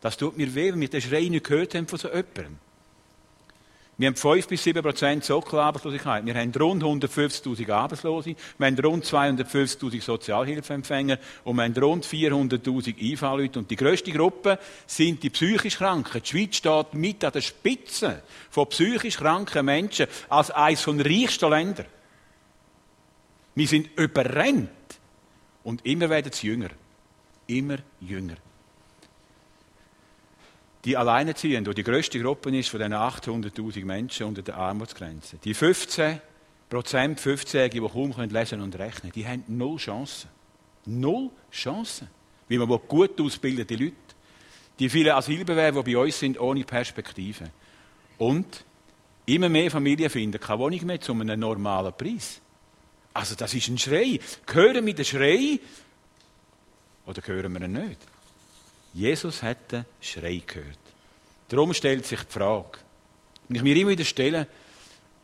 Das 0.00 0.16
tut 0.16 0.36
mir 0.36 0.54
weh, 0.54 0.72
wenn 0.72 0.80
wir 0.80 0.88
den 0.88 1.02
Schrei 1.02 1.28
nicht 1.28 1.44
gehört 1.44 1.74
haben 1.74 1.86
von 1.86 1.98
so 1.98 2.08
jemandem. 2.08 2.58
Wir 3.98 4.06
haben 4.06 4.16
5 4.16 4.48
bis 4.48 4.64
7 4.64 4.82
Prozent 4.82 5.22
Sockelarbeitslosigkeit. 5.22 6.24
Wir 6.24 6.34
haben 6.34 6.50
rund 6.58 6.82
150.000 6.82 7.70
Arbeitslose. 7.70 8.34
Wir 8.56 8.66
haben 8.66 8.78
rund 8.78 9.04
250.000 9.04 10.00
Sozialhilfeempfänger. 10.00 11.18
Und 11.44 11.56
wir 11.56 11.64
haben 11.64 11.74
rund 11.74 12.06
400.000 12.06 12.96
IV-Leute. 12.98 13.58
Und 13.58 13.70
die 13.70 13.76
grösste 13.76 14.10
Gruppe 14.10 14.58
sind 14.86 15.22
die 15.22 15.28
psychisch 15.28 15.76
Kranken. 15.76 16.22
Die 16.22 16.26
Schweiz 16.26 16.56
steht 16.56 16.94
mit 16.94 17.22
an 17.22 17.32
der 17.32 17.42
Spitze 17.42 18.22
von 18.50 18.66
psychisch 18.70 19.18
kranken 19.18 19.66
Menschen 19.66 20.06
als 20.30 20.50
eines 20.50 20.84
der 20.84 21.04
reichsten 21.04 21.50
Länder. 21.50 21.84
Wir 23.54 23.68
sind 23.68 23.90
überrennt. 23.98 24.70
Und 25.64 25.84
immer 25.84 26.08
werden 26.08 26.32
sie 26.32 26.46
jünger. 26.46 26.70
Immer 27.46 27.76
jünger 28.00 28.36
die 30.84 30.96
Alleinerziehenden, 30.96 31.72
die 31.72 31.82
die 31.82 31.90
grösste 31.90 32.20
Gruppe 32.20 32.56
ist 32.56 32.68
von 32.68 32.80
diesen 32.80 32.94
800.000 32.94 33.84
Menschen 33.84 34.26
unter 34.26 34.42
der 34.42 34.56
Armutsgrenze. 34.56 35.38
Die 35.44 35.54
15 35.54 36.20
Prozent 36.68 37.20
15-Jährige, 37.20 37.80
die 37.80 37.88
kaum 37.88 38.14
lesen 38.30 38.60
und 38.60 38.76
rechnen 38.78 39.12
die 39.12 39.26
haben 39.26 39.44
null 39.46 39.76
Chancen. 39.76 40.30
Null 40.86 41.30
Chancen. 41.52 42.08
Wie 42.48 42.58
man 42.58 42.68
gut 42.88 43.20
ausgebildete 43.20 43.76
Leute. 43.76 43.94
Die 44.78 44.88
vielen 44.88 45.12
Asylbewerber, 45.12 45.84
die 45.84 45.94
bei 45.94 46.00
uns 46.00 46.18
sind, 46.18 46.40
ohne 46.40 46.64
Perspektive. 46.64 47.50
Und 48.18 48.64
immer 49.26 49.48
mehr 49.48 49.70
Familien 49.70 50.10
finden 50.10 50.40
keine 50.40 50.58
Wohnung 50.58 50.84
mehr 50.86 51.00
zu 51.00 51.12
einem 51.12 51.38
normalen 51.38 51.92
Preis. 51.96 52.40
Also 53.14 53.34
das 53.36 53.54
ist 53.54 53.68
ein 53.68 53.78
Schrei. 53.78 54.18
Hören 54.50 54.84
wir 54.84 54.94
den 54.94 55.04
Schrei 55.04 55.60
oder 57.06 57.22
hören 57.24 57.52
wir 57.52 57.62
ihn 57.62 57.72
nicht? 57.72 57.98
Jesus 58.92 59.42
hat 59.42 59.72
den 59.72 59.84
Schrei 60.00 60.42
gehört. 60.46 60.78
Darum 61.48 61.72
stellt 61.74 62.06
sich 62.06 62.20
die 62.20 62.32
Frage, 62.32 62.78
und 63.48 63.56
ich 63.56 63.62
mir 63.62 63.76
immer 63.76 63.90
wieder 63.90 64.04
stelle, 64.04 64.46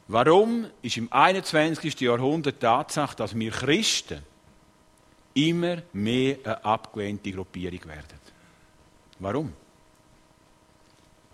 warum 0.09 0.67
ist 0.83 0.97
im 0.97 1.13
21. 1.13 2.01
Jahrhundert 2.01 2.57
die 2.57 2.61
Tatsache, 2.61 3.17
dass 3.17 3.39
wir 3.39 3.51
Christen 3.51 4.23
immer 5.35 5.83
mehr 5.93 6.37
eine 6.45 6.65
abgelehnte 6.65 7.33
Gruppierung 7.33 7.85
werden? 7.87 8.19
Warum? 9.19 9.53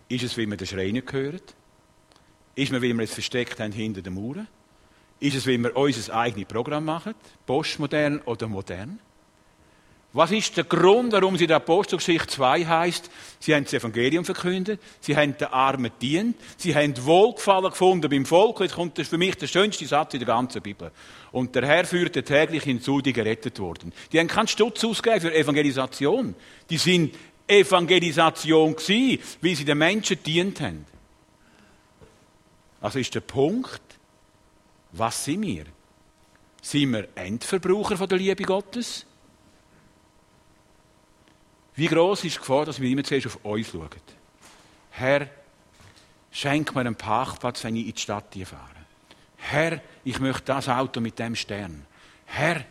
Ist 0.08 0.24
es, 0.24 0.36
weil 0.36 0.46
wir 0.46 0.56
den 0.56 0.66
Schrei 0.66 0.90
nicht 0.90 1.12
hören? 1.12 1.40
Ist 2.54 2.72
es, 2.72 2.82
weil 2.82 2.82
wir 2.82 3.04
es 3.04 3.14
versteckt 3.14 3.58
haben 3.58 3.72
hinter 3.72 4.02
den 4.02 4.14
Mauern? 4.14 4.46
Ist 5.20 5.36
es, 5.36 5.46
weil 5.46 5.58
wir 5.58 5.76
unser 5.76 6.14
eigenes 6.14 6.46
Programm 6.46 6.84
machen, 6.84 7.14
postmodern 7.46 8.20
oder 8.20 8.46
modern? 8.46 9.00
Was 10.14 10.30
ist 10.30 10.56
der 10.56 10.62
Grund, 10.62 11.12
warum 11.12 11.36
sie 11.36 11.42
in 11.42 11.48
der 11.48 11.56
Apostelgeschichte 11.56 12.28
2 12.28 12.64
heißt? 12.64 13.10
Sie 13.40 13.52
haben 13.52 13.64
das 13.64 13.72
Evangelium 13.72 14.24
verkündet, 14.24 14.80
sie 15.00 15.16
haben 15.16 15.36
den 15.36 15.48
Armen 15.48 15.90
dient, 16.00 16.36
sie 16.56 16.72
haben 16.72 16.94
Wohlgefallen 17.04 17.70
gefunden 17.70 18.08
beim 18.08 18.24
Volk. 18.24 18.60
Jetzt 18.60 18.76
kommt 18.76 18.96
das 18.96 19.08
für 19.08 19.18
mich 19.18 19.34
der 19.34 19.48
schönste 19.48 19.84
Satz 19.86 20.14
in 20.14 20.20
der 20.20 20.28
ganzen 20.28 20.62
Bibel. 20.62 20.92
Und 21.32 21.56
der 21.56 21.66
Herr 21.66 21.84
führte 21.84 22.22
täglich 22.22 22.62
hinzu, 22.62 23.00
die 23.00 23.12
gerettet 23.12 23.58
wurden. 23.58 23.92
Die 24.12 24.20
haben 24.20 24.28
keinen 24.28 24.46
Stutz 24.46 24.84
ausgegeben 24.84 25.20
für 25.20 25.34
Evangelisation. 25.34 26.36
Die 26.70 26.78
sind 26.78 27.12
Evangelisation 27.48 28.76
gewesen, 28.76 29.18
wie 29.40 29.54
sie 29.56 29.64
den 29.64 29.78
Menschen 29.78 30.22
dient 30.22 30.60
haben. 30.60 30.86
Also 32.80 33.00
ist 33.00 33.12
der 33.16 33.20
Punkt, 33.20 33.82
was 34.92 35.24
sind 35.24 35.42
wir? 35.42 35.64
Sind 36.62 36.92
wir 36.92 37.08
Endverbraucher 37.16 37.96
von 37.96 38.08
der 38.08 38.18
Liebe 38.18 38.44
Gottes? 38.44 39.06
Wie 41.76 41.86
groß 41.86 42.24
ist 42.24 42.36
die 42.36 42.38
Gefahr, 42.38 42.64
dass 42.64 42.80
wir 42.80 42.88
immer 42.88 43.02
zuerst 43.02 43.26
auf 43.26 43.38
uns 43.44 43.68
schauen? 43.68 43.88
Herr, 44.90 45.28
schenk 46.30 46.74
mir 46.74 46.82
einen 46.82 46.94
Parkplatz, 46.94 47.64
wenn 47.64 47.76
ich 47.76 47.86
in 47.86 47.94
die 47.94 48.00
Stadt 48.00 48.34
fahre. 48.44 48.84
Herr, 49.36 49.80
ich 50.04 50.20
möchte 50.20 50.44
das 50.44 50.68
Auto 50.68 51.00
mit 51.00 51.18
dem 51.18 51.34
Stern. 51.34 51.84
Herr, 52.26 52.64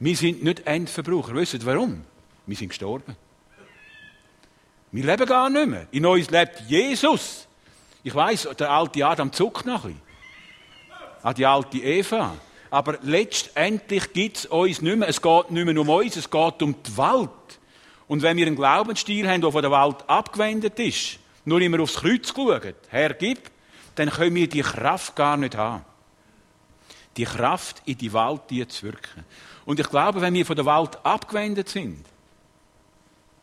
wir 0.00 0.16
sind 0.16 0.42
nicht 0.42 0.66
Endverbraucher. 0.66 1.34
Wisst 1.34 1.54
ihr 1.54 1.64
warum? 1.64 2.04
Wir 2.46 2.56
sind 2.56 2.68
gestorben. 2.68 3.16
Wir 4.92 5.04
leben 5.04 5.26
gar 5.26 5.48
nicht 5.48 5.66
mehr. 5.66 5.86
In 5.92 6.04
uns 6.04 6.30
lebt 6.30 6.60
Jesus. 6.68 7.48
Ich 8.02 8.14
weiß, 8.14 8.48
der 8.58 8.70
alte 8.70 9.06
Adam 9.06 9.32
zuckt 9.32 9.66
noch 9.66 9.84
ein 9.84 9.94
bisschen. 9.94 10.04
An 11.22 11.30
ah, 11.30 11.32
die 11.32 11.46
alte 11.46 11.78
Eva. 11.78 12.36
Aber 12.74 12.98
letztendlich 13.02 14.12
gibt 14.12 14.38
es 14.38 14.46
uns 14.46 14.82
nicht 14.82 14.96
mehr. 14.96 15.08
Es 15.08 15.22
geht 15.22 15.50
nicht 15.52 15.64
mehr 15.64 15.80
um 15.80 15.88
uns, 15.88 16.16
es 16.16 16.28
geht 16.28 16.60
um 16.60 16.74
die 16.82 16.96
Welt. 16.96 17.30
Und 18.08 18.22
wenn 18.22 18.36
wir 18.36 18.48
einen 18.48 18.56
Glaubensstil 18.56 19.28
haben, 19.28 19.42
der 19.42 19.52
von 19.52 19.62
der 19.62 19.70
Welt 19.70 19.98
abgewendet 20.08 20.76
ist, 20.80 21.20
nur 21.44 21.60
immer 21.60 21.78
aufs 21.78 21.94
Kreuz 21.94 22.32
schauen, 22.34 22.74
Herr, 22.88 23.14
gib, 23.14 23.38
dann 23.94 24.10
können 24.10 24.34
wir 24.34 24.48
die 24.48 24.62
Kraft 24.62 25.14
gar 25.14 25.36
nicht 25.36 25.56
haben. 25.56 25.84
Die 27.16 27.22
Kraft 27.22 27.80
in 27.84 27.96
die 27.96 28.12
Welt 28.12 28.72
zu 28.72 28.86
wirken. 28.86 29.24
Und 29.66 29.78
ich 29.78 29.88
glaube, 29.88 30.20
wenn 30.20 30.34
wir 30.34 30.44
von 30.44 30.56
der 30.56 30.66
Welt 30.66 30.98
abgewendet 31.04 31.68
sind, 31.68 32.04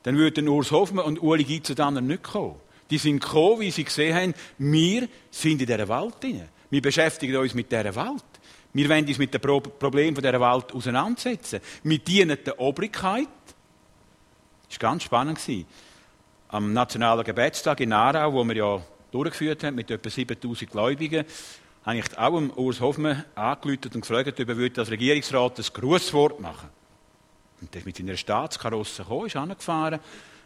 dann 0.04 0.18
würden 0.18 0.50
Urs 0.50 0.72
Hoffmann 0.72 1.06
und 1.06 1.24
Uli 1.24 1.46
Gitzer 1.46 1.76
dann 1.76 2.06
nicht 2.06 2.24
kommen. 2.24 2.60
Die 2.90 2.98
sind 2.98 3.22
gekommen, 3.22 3.62
wie 3.62 3.72
sie 3.72 3.86
gesehen 3.86 4.14
haben, 4.14 4.34
wir 4.58 5.08
sind 5.30 5.62
in 5.62 5.68
dieser 5.68 5.88
Welt 5.88 6.16
drin. 6.22 6.50
Wir 6.70 6.82
beschäftigen 6.82 7.38
uns 7.38 7.54
mit 7.54 7.72
dieser 7.72 7.96
Welt. 7.96 8.26
Wir 8.74 8.88
wollen 8.90 9.06
uns 9.06 9.18
mit 9.18 9.34
den 9.34 9.42
Problemen 9.42 10.16
dieser 10.16 10.40
Welt 10.40 10.74
auseinandersetzen. 10.74 11.60
Wir 11.84 12.00
dienen 12.00 12.38
der 12.46 12.60
Obrigkeit. 12.60 13.28
Das 14.70 14.82
war 14.82 14.92
ganz 14.92 15.04
spannend. 15.04 15.40
Am 16.48 16.74
Nationalen 16.74 17.24
Gebetstag 17.24 17.82
in 17.82 17.94
Aarau, 17.94 18.34
wo 18.34 18.44
wir 18.46 18.56
ja 18.56 18.82
durchgeführt 19.12 19.64
haben 19.64 19.76
mit 19.76 19.92
etwa 19.92 20.10
7000 20.10 20.72
Gläubigen, 20.72 21.26
habe 21.86 21.98
ich 21.98 22.18
auch 22.18 22.58
Urs 22.58 22.80
Hoffmann 22.80 23.26
angerufen 23.36 23.92
und 23.94 24.02
gefragt, 24.02 24.40
ob 24.40 24.50
er 24.50 24.78
als 24.78 24.92
Regierungsrat 24.92 25.60
ein 25.60 25.66
Grußwort 25.74 26.40
machen 26.40 26.70
Und 27.60 27.74
der 27.74 27.80
ist 27.80 27.86
mit 27.86 27.98
seiner 27.98 28.16
Staatskarosse 28.16 29.04
gekommen, 29.04 29.28
ist 29.28 29.36
angefahren. 29.36 30.00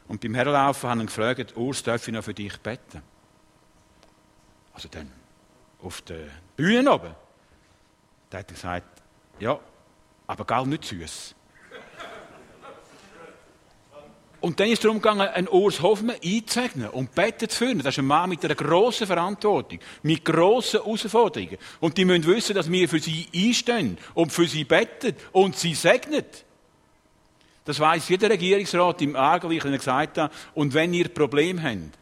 Und 0.08 0.22
beim 0.22 0.36
Herlaufen 0.36 0.90
haben 0.90 1.02
ihn 1.02 1.08
gefragt, 1.08 1.56
Urs, 1.58 1.84
darf 1.84 2.08
ich 2.08 2.14
noch 2.14 2.24
für 2.24 2.34
dich 2.34 2.58
beten? 2.58 3.02
Also 4.74 4.88
dann 4.90 5.12
auf 5.82 6.02
der 6.02 6.28
Bühne 6.56 6.92
oben. 6.92 7.25
Da 8.36 8.39
hat 8.39 8.52
er 8.52 8.54
gesagt, 8.54 9.02
ja, 9.39 9.58
aber 10.28 10.43
gar 10.43 10.65
nicht 10.65 10.84
süß. 10.84 11.36
Und 14.41 14.60
dann 14.60 14.67
ist 14.67 14.74
es 14.74 14.80
darum 14.82 14.98
gegangen, 14.98 15.21
einen 15.21 15.48
Urs 15.48 15.82
Hoffmann 15.82 16.17
einzuzeichnen 16.21 16.89
und 16.89 17.15
beten 17.15 17.48
zu 17.48 17.58
führen. 17.58 17.78
Das 17.78 17.93
ist 17.93 18.00
ein 18.00 18.06
Mann 18.06 18.30
mit 18.30 18.43
einer 18.43 18.56
grossen 18.56 19.08
Verantwortung, 19.08 19.80
mit 20.04 20.26
grossen 20.26 20.82
Herausforderungen. 20.84 21.58
Und 21.80 21.98
die 21.98 22.04
müssen 22.04 22.26
wissen, 22.26 22.56
dass 22.56 22.69
wir 22.69 22.89
für 22.89 23.00
sie 23.00 23.30
einstehen 23.34 23.98
und 24.13 24.34
für 24.34 24.48
sie 24.48 24.65
beten 24.65 25.15
und 25.32 25.56
sie 25.56 25.74
segnen. 25.74 26.26
Das 27.63 27.80
weiß 27.80 28.10
jeder 28.10 28.30
Regierungsrat 28.30 29.02
im 29.02 29.15
Argen, 29.15 29.50
wie 29.50 29.60
ich 29.60 29.63
Ihnen 29.63 29.78
gesagt 29.78 30.17
habe. 30.17 30.34
Und 30.56 30.74
wenn 30.74 30.93
ihr 30.93 31.08
Probleme 31.08 31.63
habt, 31.63 31.98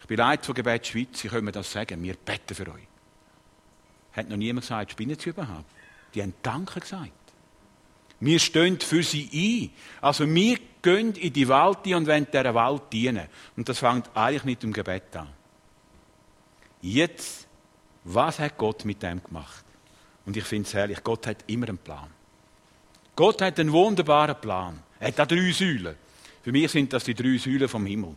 ich 0.00 0.06
bin 0.06 0.16
Leiter 0.16 0.44
von 0.44 0.54
Gebet 0.54 0.86
Schweiz, 0.86 1.18
Sie 1.18 1.26
können 1.26 1.46
mir 1.46 1.50
das 1.50 1.72
sagen, 1.72 2.00
wir 2.04 2.14
beten 2.14 2.54
für 2.54 2.68
euch. 2.68 2.91
Hat 4.12 4.28
noch 4.28 4.36
niemand 4.36 4.62
gesagt, 4.62 4.92
spinnen 4.92 5.18
Sie 5.18 5.30
überhaupt? 5.30 5.64
Die 6.14 6.22
haben 6.22 6.34
Danke 6.42 6.80
gesagt. 6.80 7.10
Wir 8.20 8.38
stehen 8.38 8.78
für 8.78 9.02
sie 9.02 9.28
ein. 9.32 9.70
Also 10.00 10.32
wir 10.32 10.58
gehen 10.80 11.14
in 11.14 11.32
die 11.32 11.48
Welt 11.48 11.86
und 11.86 12.06
wollen 12.06 12.26
dieser 12.32 12.54
Welt 12.54 12.82
dienen. 12.92 13.26
Und 13.56 13.68
das 13.68 13.80
fängt 13.80 14.10
eigentlich 14.14 14.44
mit 14.44 14.62
dem 14.62 14.72
Gebet 14.72 15.16
an. 15.16 15.28
Jetzt, 16.80 17.48
was 18.04 18.38
hat 18.38 18.58
Gott 18.58 18.84
mit 18.84 19.02
dem 19.02 19.22
gemacht? 19.22 19.64
Und 20.24 20.36
ich 20.36 20.44
finde 20.44 20.68
es 20.68 20.74
herrlich, 20.74 21.02
Gott 21.02 21.26
hat 21.26 21.44
immer 21.48 21.68
einen 21.68 21.78
Plan. 21.78 22.08
Gott 23.16 23.42
hat 23.42 23.58
einen 23.58 23.72
wunderbaren 23.72 24.40
Plan. 24.40 24.78
Er 25.00 25.08
hat 25.08 25.18
da 25.18 25.26
drei 25.26 25.50
Säulen. 25.50 25.96
Für 26.42 26.52
mich 26.52 26.70
sind 26.70 26.92
das 26.92 27.04
die 27.04 27.14
drei 27.14 27.36
Säulen 27.38 27.68
vom 27.68 27.86
Himmel 27.86 28.14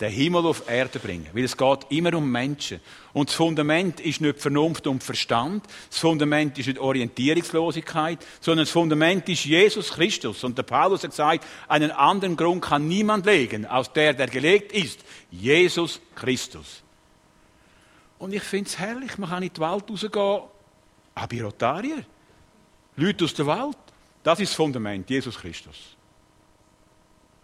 den 0.00 0.12
Himmel 0.12 0.46
auf 0.46 0.68
Erde 0.68 0.98
bringen. 0.98 1.26
Weil 1.32 1.44
es 1.44 1.56
geht 1.56 1.86
immer 1.88 2.14
um 2.14 2.30
Menschen. 2.30 2.80
Und 3.12 3.30
das 3.30 3.34
Fundament 3.34 4.00
ist 4.00 4.20
nicht 4.20 4.38
Vernunft 4.38 4.86
und 4.86 5.02
Verstand. 5.02 5.64
Das 5.90 5.98
Fundament 5.98 6.56
ist 6.58 6.66
nicht 6.66 6.78
Orientierungslosigkeit, 6.78 8.24
sondern 8.40 8.64
das 8.64 8.70
Fundament 8.72 9.28
ist 9.28 9.44
Jesus 9.44 9.90
Christus. 9.90 10.44
Und 10.44 10.56
der 10.56 10.62
Paulus 10.62 11.02
hat 11.02 11.10
gesagt, 11.10 11.44
einen 11.66 11.90
anderen 11.90 12.36
Grund 12.36 12.62
kann 12.62 12.86
niemand 12.86 13.26
legen, 13.26 13.66
als 13.66 13.92
der, 13.92 14.14
der 14.14 14.28
gelegt 14.28 14.72
ist. 14.72 15.00
Jesus 15.30 16.00
Christus. 16.14 16.82
Und 18.18 18.32
ich 18.32 18.42
finde 18.42 18.68
es 18.68 18.78
herrlich, 18.78 19.18
man 19.18 19.30
kann 19.30 19.42
in 19.42 19.52
die 19.52 19.60
Welt 19.60 19.84
rausgehen, 19.90 20.42
aber 21.14 21.42
Rotarier. 21.42 22.04
Leute 22.96 23.24
aus 23.24 23.34
der 23.34 23.46
Welt. 23.46 23.76
Das 24.22 24.40
ist 24.40 24.50
das 24.50 24.56
Fundament, 24.56 25.08
Jesus 25.08 25.38
Christus. 25.38 25.96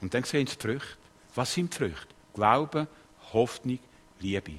Und 0.00 0.12
dann 0.12 0.24
sehen 0.24 0.46
Sie 0.46 0.56
die 0.56 0.62
Früchte. 0.62 0.96
Was 1.34 1.54
sind 1.54 1.72
die 1.72 1.78
Früchte? 1.78 2.13
Glaube, 2.34 2.88
Hoffnung, 3.32 3.78
Liebe. 4.20 4.58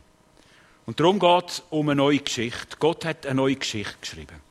Und 0.86 1.00
darum 1.00 1.20
geht 1.20 1.50
es 1.50 1.64
um 1.70 1.90
eine 1.90 1.96
neue 1.96 2.20
Geschichte. 2.20 2.78
Gott 2.80 3.06
hat 3.06 3.26
eine 3.26 3.36
neue 3.36 3.56
Geschichte 3.56 3.96
geschrieben. 4.00 4.42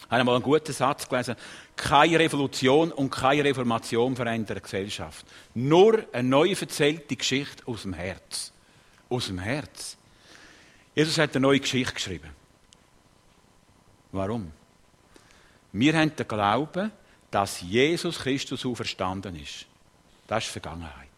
Ich 0.00 0.04
habe 0.06 0.20
einmal 0.20 0.34
einen 0.36 0.44
guten 0.44 0.72
Satz 0.72 1.08
gelesen. 1.08 1.36
Keine 1.76 2.18
Revolution 2.18 2.90
und 2.90 3.10
keine 3.10 3.44
Reformation 3.44 4.16
verändern 4.16 4.56
die 4.56 4.62
Gesellschaft. 4.62 5.24
Nur 5.54 6.04
eine 6.12 6.28
neu 6.28 6.50
erzählte 6.50 7.14
Geschichte 7.14 7.62
aus 7.66 7.82
dem 7.82 7.92
Herz. 7.92 8.52
Aus 9.08 9.26
dem 9.26 9.38
Herz. 9.38 9.96
Jesus 10.94 11.18
hat 11.18 11.36
eine 11.36 11.42
neue 11.42 11.60
Geschichte 11.60 11.94
geschrieben. 11.94 12.30
Warum? 14.12 14.50
Wir 15.72 15.96
haben 15.96 16.14
den 16.16 16.26
Glauben, 16.26 16.90
dass 17.30 17.60
Jesus 17.60 18.18
Christus 18.18 18.66
auferstanden 18.66 19.36
ist. 19.36 19.66
Das 20.26 20.44
ist 20.44 20.50
Vergangenheit. 20.50 21.09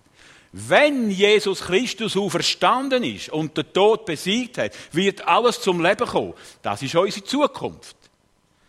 Wenn 0.53 1.11
Jesus 1.11 1.62
Christus 1.62 2.15
auferstanden 2.15 3.03
ist 3.05 3.31
und 3.31 3.57
den 3.57 3.73
Tod 3.73 4.05
besiegt 4.05 4.59
hat, 4.59 4.73
wird 4.93 5.27
alles 5.27 5.61
zum 5.62 5.83
Leben 5.83 6.07
kommen. 6.07 6.35
Das 6.61 6.83
ist 6.83 6.95
unsere 6.95 7.25
Zukunft. 7.25 7.97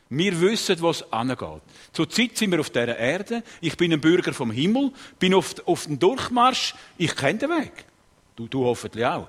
Wir 0.09 0.39
wissen, 0.39 0.79
wo 0.79 0.91
es 0.91 1.11
angeht. 1.11 1.61
Zurzeit 1.91 2.37
sind 2.37 2.51
wir 2.51 2.61
auf 2.61 2.69
dieser 2.69 2.97
Erde. 2.97 3.43
Ich 3.59 3.75
bin 3.75 3.91
ein 3.91 3.99
Bürger 3.99 4.33
vom 4.33 4.51
Himmel, 4.51 4.91
bin 5.19 5.33
auf, 5.33 5.55
auf 5.65 5.85
dem 5.85 5.99
Durchmarsch. 5.99 6.73
Ich 6.97 7.15
kenne 7.15 7.39
den 7.39 7.49
Weg. 7.49 7.85
Du, 8.35 8.47
du 8.47 8.63
hoffentlich 8.63 9.05
auch. 9.05 9.27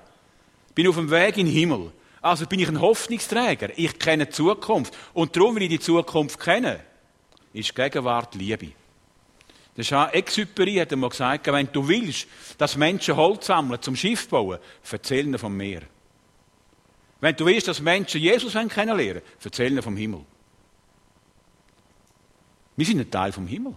Bin 0.73 0.87
auf 0.87 0.95
dem 0.95 1.11
Weg 1.11 1.37
in 1.37 1.47
den 1.47 1.53
Himmel. 1.53 1.91
Also 2.21 2.45
bin 2.45 2.59
ich 2.59 2.69
ein 2.69 2.79
Hoffnungsträger. 2.79 3.69
Ich 3.75 3.99
kenne 3.99 4.27
die 4.27 4.31
Zukunft. 4.31 4.95
Und 5.13 5.35
darum, 5.35 5.55
weil 5.55 5.63
ich 5.63 5.69
die 5.69 5.79
Zukunft 5.79 6.39
kenne, 6.39 6.79
ist 7.51 7.75
Gegenwart 7.75 8.33
Liebe. 8.35 8.71
Der 9.77 9.83
Jean 9.83 10.09
Exupéry 10.11 10.79
hat 10.79 10.93
einmal 10.93 11.09
gesagt, 11.09 11.47
wenn 11.47 11.71
du 11.71 11.87
willst, 11.87 12.27
dass 12.57 12.77
Menschen 12.77 13.15
Holz 13.15 13.47
sammeln 13.47 13.81
zum 13.81 13.95
Schiff 13.95 14.29
bauen, 14.29 14.59
erzähl 14.89 15.25
ihnen 15.25 15.37
vom 15.37 15.55
Meer. 15.55 15.81
Wenn 17.19 17.35
du 17.35 17.45
willst, 17.45 17.67
dass 17.67 17.81
Menschen 17.81 18.21
Jesus 18.21 18.53
kennenlernen 18.53 19.21
erzähl 19.43 19.71
ihnen 19.71 19.81
vom 19.81 19.97
Himmel. 19.97 20.21
Wir 22.77 22.85
sind 22.85 22.99
ein 22.99 23.11
Teil 23.11 23.31
vom 23.31 23.47
Himmel. 23.47 23.73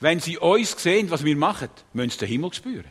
Wenn 0.00 0.20
sie 0.20 0.38
uns 0.38 0.80
sehen, 0.80 1.10
was 1.10 1.24
wir 1.24 1.36
machen, 1.36 1.70
müssen 1.92 2.10
sie 2.10 2.18
den 2.18 2.28
Himmel 2.28 2.52
spüren. 2.52 2.90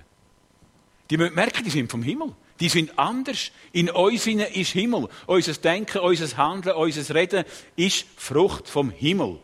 Die 1.09 1.17
müssen 1.17 1.35
merken, 1.35 1.63
die 1.63 1.69
sind 1.69 1.91
vom 1.91 2.01
Himmel. 2.01 2.33
Die 2.59 2.69
sind 2.69 2.97
anders. 2.97 3.51
In 3.73 3.89
uns 3.89 4.25
ist 4.25 4.71
Himmel. 4.71 5.07
Unser 5.27 5.53
Denken, 5.53 5.99
unser 5.99 6.37
Handeln, 6.37 6.75
unser 6.75 7.13
Reden 7.13 7.45
ist 7.75 8.05
Frucht 8.17 8.67
vom 8.67 8.89
Himmel. 8.89 9.39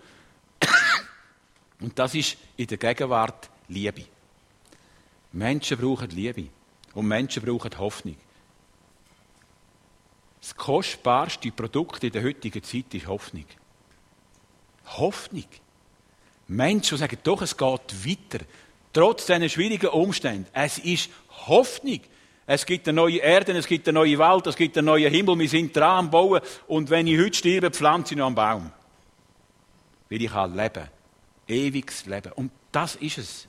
Und 1.81 1.97
das 1.97 2.15
ist 2.15 2.37
in 2.57 2.67
der 2.67 2.77
Gegenwart 2.77 3.49
Liebe. 3.67 4.05
Menschen 5.33 5.77
brauchen 5.77 6.09
Liebe. 6.11 6.47
Und 6.93 7.07
Menschen 7.07 7.43
brauchen 7.43 7.77
Hoffnung. 7.77 8.17
Das 10.41 10.55
kostbarste 10.55 11.51
Produkt 11.51 12.03
in 12.03 12.11
der 12.11 12.23
heutigen 12.23 12.63
Zeit 12.63 12.93
ist 12.93 13.07
Hoffnung. 13.07 13.45
Hoffnung. 14.85 15.45
Menschen 16.47 16.97
sagen, 16.97 17.17
doch, 17.23 17.41
es 17.41 17.55
geht 17.55 18.05
weiter. 18.05 18.45
Trotz 18.91 19.25
dieser 19.25 19.47
schwierigen 19.47 19.87
Umstände. 19.87 20.49
Es 20.51 20.79
ist 20.79 21.09
Hoffnung. 21.47 22.01
Es 22.45 22.65
gibt 22.65 22.87
eine 22.87 22.95
neue 22.95 23.19
Erde, 23.19 23.53
es 23.53 23.67
gibt 23.67 23.87
eine 23.87 23.99
neue 23.99 24.17
Welt, 24.19 24.47
es 24.47 24.57
gibt 24.57 24.77
einen 24.77 24.87
neuen 24.87 25.13
Himmel. 25.13 25.39
Wir 25.39 25.47
sind 25.47 25.75
dran 25.75 25.99
am 25.99 26.11
Bauen. 26.11 26.41
Und 26.67 26.89
wenn 26.89 27.07
ich 27.07 27.17
heute 27.17 27.37
sterbe, 27.37 27.71
pflanze 27.71 28.13
ich 28.13 28.17
noch 28.17 28.25
einen 28.25 28.35
Baum. 28.35 28.71
Weil 30.09 30.21
ich 30.21 30.31
kann 30.31 30.53
leben. 30.53 31.00
Ewiges 31.51 32.05
Leben. 32.05 32.31
Und 32.33 32.51
das 32.71 32.95
ist 32.95 33.17
es. 33.17 33.47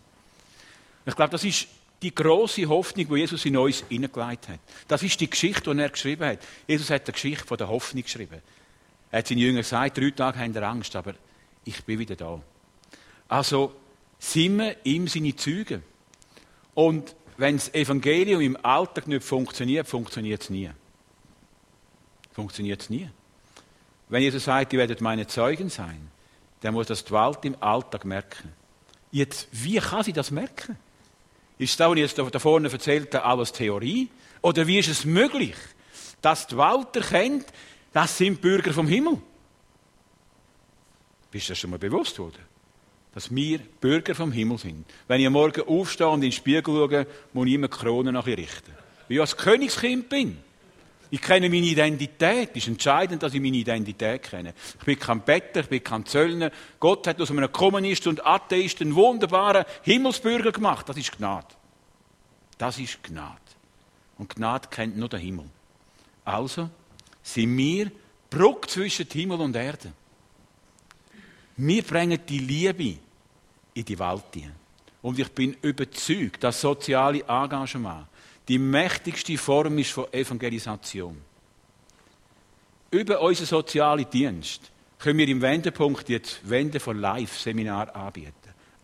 Ich 1.06 1.16
glaube, 1.16 1.30
das 1.30 1.44
ist 1.44 1.68
die 2.02 2.14
große 2.14 2.68
Hoffnung, 2.68 3.06
die 3.08 3.20
Jesus 3.20 3.44
in 3.44 3.56
uns 3.56 3.84
hineingelegt 3.88 4.48
hat. 4.48 4.60
Das 4.88 5.02
ist 5.02 5.20
die 5.20 5.30
Geschichte, 5.30 5.72
die 5.74 5.80
er 5.80 5.88
geschrieben 5.88 6.26
hat. 6.26 6.38
Jesus 6.66 6.90
hat 6.90 7.06
die 7.06 7.12
Geschichte 7.12 7.46
von 7.46 7.56
der 7.56 7.68
Hoffnung 7.68 8.02
geschrieben. 8.02 8.42
Er 9.10 9.18
hat 9.18 9.28
seinen 9.28 9.38
Jüngern 9.38 9.62
gesagt, 9.62 9.98
drei 9.98 10.10
Tage 10.10 10.38
haben 10.38 10.54
wir 10.54 10.62
Angst, 10.62 10.96
aber 10.96 11.14
ich 11.64 11.84
bin 11.84 11.98
wieder 11.98 12.16
da. 12.16 12.40
Also 13.28 13.74
sind 14.18 14.56
wir 14.56 14.76
ihm 14.84 15.06
seine 15.06 15.36
Züge. 15.36 15.82
Und 16.74 17.14
wenn 17.36 17.56
das 17.56 17.72
Evangelium 17.74 18.40
im 18.40 18.64
Alltag 18.64 19.06
nicht 19.06 19.24
funktioniert, 19.24 19.86
funktioniert 19.86 20.42
es 20.42 20.50
nie. 20.50 20.70
Funktioniert 22.32 22.82
es 22.82 22.90
nie. 22.90 23.10
Wenn 24.08 24.22
Jesus 24.22 24.44
sagt, 24.44 24.72
ihr 24.72 24.78
werdet 24.78 25.00
meine 25.00 25.26
Zeugen 25.26 25.70
sein, 25.70 26.11
dann 26.62 26.74
muss 26.74 26.86
das 26.86 27.04
die 27.04 27.12
Welt 27.12 27.38
im 27.42 27.56
Alltag 27.60 28.04
merken. 28.04 28.52
Jetzt, 29.10 29.48
wie 29.52 29.78
kann 29.78 30.02
sie 30.02 30.12
das 30.12 30.30
merken? 30.30 30.78
Ist 31.58 31.78
das, 31.78 31.88
was 31.88 31.96
ich 31.96 32.02
jetzt 32.02 32.18
da 32.18 32.38
vorne 32.38 32.70
erzählt 32.70 33.14
habe, 33.14 33.24
alles 33.24 33.52
Theorie? 33.52 34.08
Oder 34.40 34.66
wie 34.66 34.78
ist 34.78 34.88
es 34.88 35.04
möglich, 35.04 35.54
dass 36.22 36.46
die 36.46 36.56
Welt 36.56 36.96
erkennt, 36.96 37.46
das 37.92 38.16
sind 38.16 38.40
Bürger 38.40 38.72
vom 38.72 38.88
Himmel? 38.88 39.18
Bist 41.30 41.48
du 41.48 41.52
das 41.52 41.58
schon 41.58 41.70
mal 41.70 41.78
bewusst 41.78 42.18
worden? 42.18 42.52
dass 43.14 43.34
wir 43.34 43.58
Bürger 43.58 44.14
vom 44.14 44.32
Himmel 44.32 44.58
sind. 44.58 44.86
Wenn 45.06 45.20
ich 45.20 45.28
Morgen 45.28 45.62
aufstehe 45.62 46.08
und 46.08 46.16
in 46.16 46.30
den 46.30 46.32
Spiegel 46.32 46.64
schaue, 46.64 47.06
muss 47.32 47.46
ich 47.46 47.52
immer 47.52 47.68
die 47.68 47.76
Krone 47.76 48.12
nach 48.12 48.26
richten. 48.26 48.72
Weil 49.08 49.16
ich 49.16 49.20
als 49.20 49.36
Königskind 49.36 50.08
bin. 50.08 50.38
Ich 51.12 51.20
kenne 51.20 51.50
meine 51.50 51.66
Identität. 51.66 52.52
Es 52.52 52.62
ist 52.62 52.68
entscheidend, 52.68 53.22
dass 53.22 53.34
ich 53.34 53.40
meine 53.42 53.58
Identität 53.58 54.22
kenne. 54.22 54.54
Ich 54.78 54.84
bin 54.86 54.98
kein 54.98 55.20
Better, 55.20 55.60
ich 55.60 55.68
bin 55.68 55.84
kein 55.84 56.06
Zöllner. 56.06 56.50
Gott 56.80 57.06
hat 57.06 57.20
aus 57.20 57.30
einem 57.30 57.52
Kommunist 57.52 58.06
und 58.06 58.24
Atheist 58.24 58.80
einen 58.80 58.94
wunderbaren 58.94 59.66
Himmelsbürger 59.82 60.52
gemacht. 60.52 60.88
Das 60.88 60.96
ist 60.96 61.14
Gnade. 61.18 61.48
Das 62.56 62.78
ist 62.78 63.02
Gnade. 63.02 63.36
Und 64.16 64.34
Gnade 64.34 64.68
kennt 64.70 64.96
nur 64.96 65.10
der 65.10 65.18
Himmel. 65.18 65.44
Also 66.24 66.70
sind 67.22 67.58
wir 67.58 67.92
Bruck 68.30 68.70
zwischen 68.70 69.06
Himmel 69.06 69.42
und 69.42 69.54
Erde. 69.54 69.92
Wir 71.58 71.82
bringen 71.82 72.20
die 72.26 72.38
Liebe 72.38 72.96
in 73.74 73.84
die 73.84 73.98
Welt. 73.98 74.50
Und 75.02 75.18
ich 75.18 75.30
bin 75.30 75.58
überzeugt, 75.60 76.42
dass 76.42 76.62
soziale 76.62 77.18
Engagement 77.28 78.06
die 78.48 78.58
mächtigste 78.58 79.38
Form 79.38 79.78
ist 79.78 79.92
von 79.92 80.12
Evangelisation. 80.12 81.16
Über 82.90 83.20
unseren 83.20 83.46
sozialen 83.46 84.08
Dienst 84.10 84.70
können 84.98 85.18
wir 85.18 85.28
im 85.28 85.40
Wendepunkt 85.40 86.08
jetzt 86.08 86.48
Wende 86.48 86.78
von 86.78 86.98
Live 86.98 87.38
Seminar 87.38 87.94
anbieten. 87.94 88.34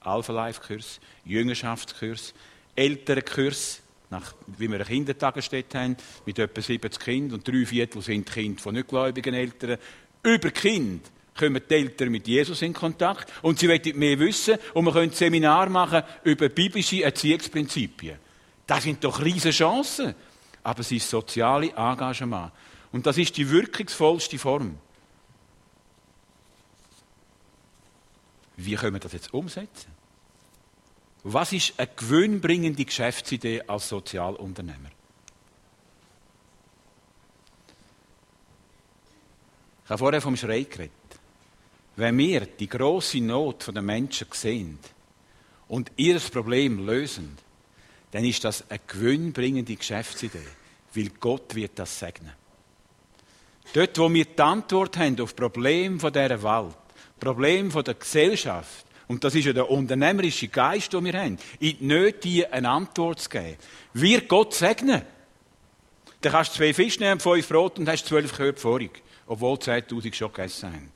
Alpha 0.00 0.32
Life 0.32 0.60
Kurs, 0.66 1.00
Jüngerschaftskurs, 1.24 2.32
Elternkurs, 2.74 3.82
nach, 4.10 4.34
wie 4.46 4.68
wir 4.68 4.76
eine 4.76 4.84
Kindertagesstätte 4.84 5.78
haben, 5.78 5.96
mit 6.24 6.38
etwa 6.38 6.60
70 6.62 6.98
Kindern 6.98 7.38
und 7.38 7.46
drei 7.46 7.66
Viertel 7.66 8.00
sind 8.00 8.30
Kinder 8.30 8.62
von 8.62 8.74
nicht 8.74 8.88
gläubigen 8.88 9.34
Eltern. 9.34 9.78
Über 10.22 10.50
Kind 10.50 11.02
kommen 11.38 11.60
die 11.68 11.74
Eltern 11.74 12.08
mit 12.10 12.26
Jesus 12.26 12.62
in 12.62 12.72
Kontakt 12.72 13.32
und 13.42 13.58
sie 13.58 13.68
wollen 13.68 13.98
mehr 13.98 14.18
wissen 14.18 14.56
und 14.74 14.86
wir 14.86 14.92
können 14.92 15.12
Seminar 15.12 15.68
machen 15.68 16.02
über 16.24 16.48
biblische 16.48 17.02
Erziehungsprinzipien. 17.02 18.27
Das 18.68 18.84
sind 18.84 19.02
doch 19.02 19.24
riesige 19.24 19.50
Chancen. 19.50 20.14
Aber 20.62 20.80
es 20.80 20.92
ist 20.92 21.08
soziale 21.08 21.70
Engagement. 21.70 22.52
Und 22.92 23.06
das 23.06 23.16
ist 23.16 23.36
die 23.36 23.48
wirkungsvollste 23.48 24.38
Form. 24.38 24.78
Wie 28.56 28.74
können 28.74 28.94
wir 28.94 29.00
das 29.00 29.12
jetzt 29.12 29.32
umsetzen? 29.32 29.90
Was 31.24 31.52
ist 31.52 31.74
eine 31.78 31.88
gewinnbringende 31.96 32.84
Geschäftsidee 32.84 33.62
als 33.62 33.88
Sozialunternehmer? 33.88 34.90
Ich 39.84 39.90
habe 39.90 39.98
vorher 39.98 40.20
vom 40.20 40.36
Schrei 40.36 40.64
geredet. 40.64 40.92
Wenn 41.96 42.18
wir 42.18 42.44
die 42.44 42.68
große 42.68 43.20
Not 43.20 43.74
der 43.74 43.82
Menschen 43.82 44.26
sehen 44.32 44.78
und 45.68 45.90
ihr 45.96 46.20
Problem 46.20 46.84
lösen, 46.84 47.38
dann 48.10 48.24
ist 48.24 48.44
das 48.44 48.68
eine 48.70 48.80
gewinnbringende 48.86 49.76
Geschäftsidee, 49.76 50.46
weil 50.94 51.10
Gott 51.20 51.54
wird 51.54 51.78
das 51.78 51.98
segnen. 51.98 52.32
Dort, 53.74 53.98
wo 53.98 54.12
wir 54.12 54.24
die 54.24 54.40
Antwort 54.40 54.96
haben 54.96 55.20
auf 55.20 55.36
Probleme 55.36 55.98
dieser 55.98 56.42
Welt, 56.42 56.76
Probleme 57.20 57.82
der 57.82 57.94
Gesellschaft, 57.94 58.86
und 59.08 59.24
das 59.24 59.34
ist 59.34 59.46
ja 59.46 59.52
der 59.52 59.70
unternehmerische 59.70 60.48
Geist, 60.48 60.92
den 60.92 61.04
wir 61.04 61.14
haben, 61.14 61.38
in 61.60 61.78
die 61.78 61.84
Nöte 61.84 62.52
eine 62.52 62.68
Antwort 62.68 63.20
zu 63.20 63.30
geben, 63.30 63.56
wird 63.94 64.28
Gott 64.28 64.54
segnen. 64.54 65.02
Dann 66.20 66.32
kannst 66.32 66.52
du 66.52 66.58
zwei 66.58 66.74
Fische 66.74 67.00
nehmen, 67.00 67.20
fünf 67.20 67.48
Brot 67.48 67.78
und 67.78 67.88
hast 67.88 68.06
zwölf 68.06 68.34
Körper 68.34 68.60
vorig, 68.60 69.02
obwohl 69.26 69.56
10.000 69.56 70.14
schon 70.14 70.32
gegessen 70.32 70.72
haben. 70.72 70.92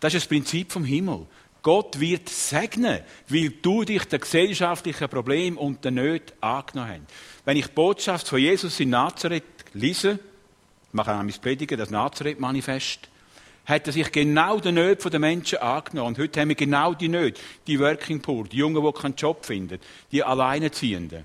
Das 0.00 0.14
ist 0.14 0.24
das 0.24 0.28
Prinzip 0.28 0.72
vom 0.72 0.84
Himmel. 0.84 1.26
Gott 1.62 2.00
wird 2.00 2.28
segnen, 2.28 3.00
weil 3.28 3.50
du 3.50 3.84
dich 3.84 4.04
der 4.04 4.18
gesellschaftlichen 4.18 5.08
Problem 5.08 5.58
und 5.58 5.84
der 5.84 5.90
Nöte 5.90 6.32
angenommen 6.40 7.06
hast. 7.06 7.44
Wenn 7.44 7.56
ich 7.56 7.66
die 7.66 7.72
Botschaft 7.72 8.28
von 8.28 8.38
Jesus 8.38 8.80
in 8.80 8.90
Nazareth 8.90 9.44
lese, 9.74 10.18
mache 10.92 11.24
ich 11.26 11.40
Predigen, 11.40 11.78
das 11.78 11.90
Nazareth-Manifest, 11.90 13.08
hat 13.66 13.86
er 13.86 13.92
sich 13.92 14.10
genau 14.10 14.58
den 14.58 14.74
Nöten 14.74 15.10
der 15.10 15.20
Menschen 15.20 15.58
angenommen. 15.58 16.08
Und 16.08 16.18
heute 16.18 16.40
haben 16.40 16.48
wir 16.48 16.56
genau 16.56 16.94
die 16.94 17.08
Nöte. 17.08 17.40
Die 17.66 17.78
Working 17.78 18.20
Poor, 18.20 18.44
die 18.44 18.56
Jungen, 18.56 18.82
die 18.82 19.00
keinen 19.00 19.14
Job 19.14 19.44
finden, 19.44 19.78
die 20.10 20.24
Alleinerziehenden. 20.24 21.24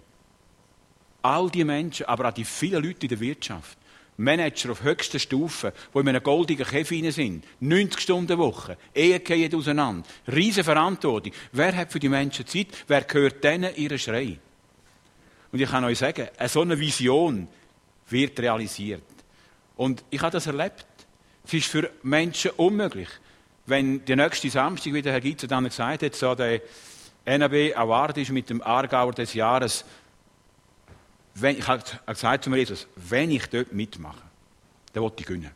All 1.21 1.49
die 1.49 1.63
Menschen, 1.63 2.05
aber 2.05 2.29
auch 2.29 2.33
die 2.33 2.45
vielen 2.45 2.83
Leute 2.83 3.03
in 3.03 3.09
der 3.09 3.19
Wirtschaft. 3.19 3.77
Manager 4.17 4.71
auf 4.71 4.83
höchster 4.83 5.19
Stufe, 5.19 5.73
die 5.93 5.99
in 5.99 6.07
einem 6.07 6.23
goldigen 6.23 6.65
Käfig 6.65 7.13
sind. 7.13 7.43
90 7.59 7.99
Stunden 7.99 8.37
Woche. 8.37 8.77
Ehen 8.93 9.23
gehen 9.23 9.53
auseinander. 9.53 10.07
Riesen 10.27 10.63
Verantwortung. 10.63 11.33
Wer 11.51 11.75
hat 11.75 11.91
für 11.91 11.99
die 11.99 12.09
Menschen 12.09 12.47
Zeit? 12.47 12.67
Wer 12.87 13.01
gehört 13.01 13.43
denen 13.43 13.75
ihren 13.75 13.99
Schrei? 13.99 14.37
Und 15.51 15.61
ich 15.61 15.69
kann 15.69 15.83
euch 15.83 15.99
sagen, 15.99 16.27
eine 16.37 16.49
so 16.49 16.61
eine 16.61 16.79
Vision 16.79 17.47
wird 18.09 18.39
realisiert. 18.39 19.03
Und 19.75 20.03
ich 20.09 20.21
habe 20.21 20.31
das 20.31 20.47
erlebt. 20.47 20.85
Es 21.45 21.53
ist 21.53 21.67
für 21.67 21.89
Menschen 22.03 22.51
unmöglich. 22.51 23.09
Wenn 23.65 24.05
der 24.05 24.15
nächste 24.15 24.49
Samstag, 24.49 24.93
wie 24.93 25.01
der 25.01 25.13
Herr 25.13 25.21
Gitzer 25.21 25.47
dann 25.47 25.65
gesagt 25.65 26.03
hat, 26.03 26.15
so 26.15 26.35
der 26.35 26.61
NAB 27.25 27.75
Award 27.75 28.17
ist 28.19 28.31
mit 28.31 28.49
dem 28.49 28.61
Aargauer 28.61 29.13
des 29.13 29.33
Jahres, 29.33 29.83
wenn, 31.35 31.57
ich 31.57 31.67
habe 31.67 31.83
gesagt 32.07 32.43
zu 32.43 32.49
mir 32.49 32.57
Jesus, 32.57 32.87
wenn 32.95 33.29
ich 33.29 33.47
dort 33.47 33.73
mitmache, 33.73 34.21
dann 34.93 35.03
will 35.03 35.11
ich 35.17 35.25
gewinnen. 35.25 35.51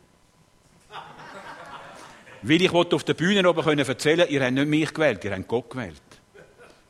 Weil 2.42 2.62
ich 2.62 2.70
auf 2.70 3.04
der 3.04 3.14
Bühne 3.14 3.48
oben 3.48 3.62
können 3.62 3.86
erzählen 3.86 4.28
ihr 4.28 4.42
habt 4.42 4.52
nicht 4.52 4.68
mich 4.68 4.92
gewählt, 4.92 5.24
ihr 5.24 5.32
habt 5.32 5.48
Gott 5.48 5.70
gewählt. 5.70 6.02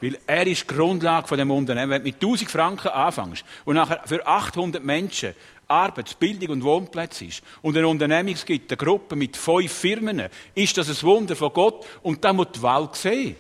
Weil 0.01 0.19
er 0.27 0.47
ist 0.47 0.63
die 0.63 0.75
Grundlage 0.75 1.29
von 1.29 1.39
dem 1.39 1.51
Unternehmen. 1.51 1.91
Wenn 1.91 2.03
du 2.03 2.09
mit 2.09 2.15
1000 2.17 2.51
Franken 2.51 2.89
anfängst 2.89 3.45
und 3.65 3.77
nachher 3.77 4.03
für 4.07 4.27
800 4.27 4.83
Menschen 4.83 5.35
Arbeits-, 5.69 6.15
Bildung 6.15 6.49
und 6.51 6.65
Wohnplätze 6.65 7.27
ist 7.27 7.43
und 7.63 7.77
eine 7.77 7.87
Unternehmung 7.87 8.35
gibt, 8.45 8.73
eine 8.73 8.77
Gruppe 8.77 9.15
mit 9.15 9.37
fünf 9.37 9.73
Firmen, 9.73 10.29
ist 10.55 10.77
das 10.77 10.89
ein 10.89 11.07
Wunder 11.07 11.37
von 11.37 11.53
Gott 11.53 11.87
und 12.03 12.25
da 12.25 12.33
muss 12.33 12.49
die 12.55 12.63
Welt 12.63 12.97
sehen. 12.97 13.37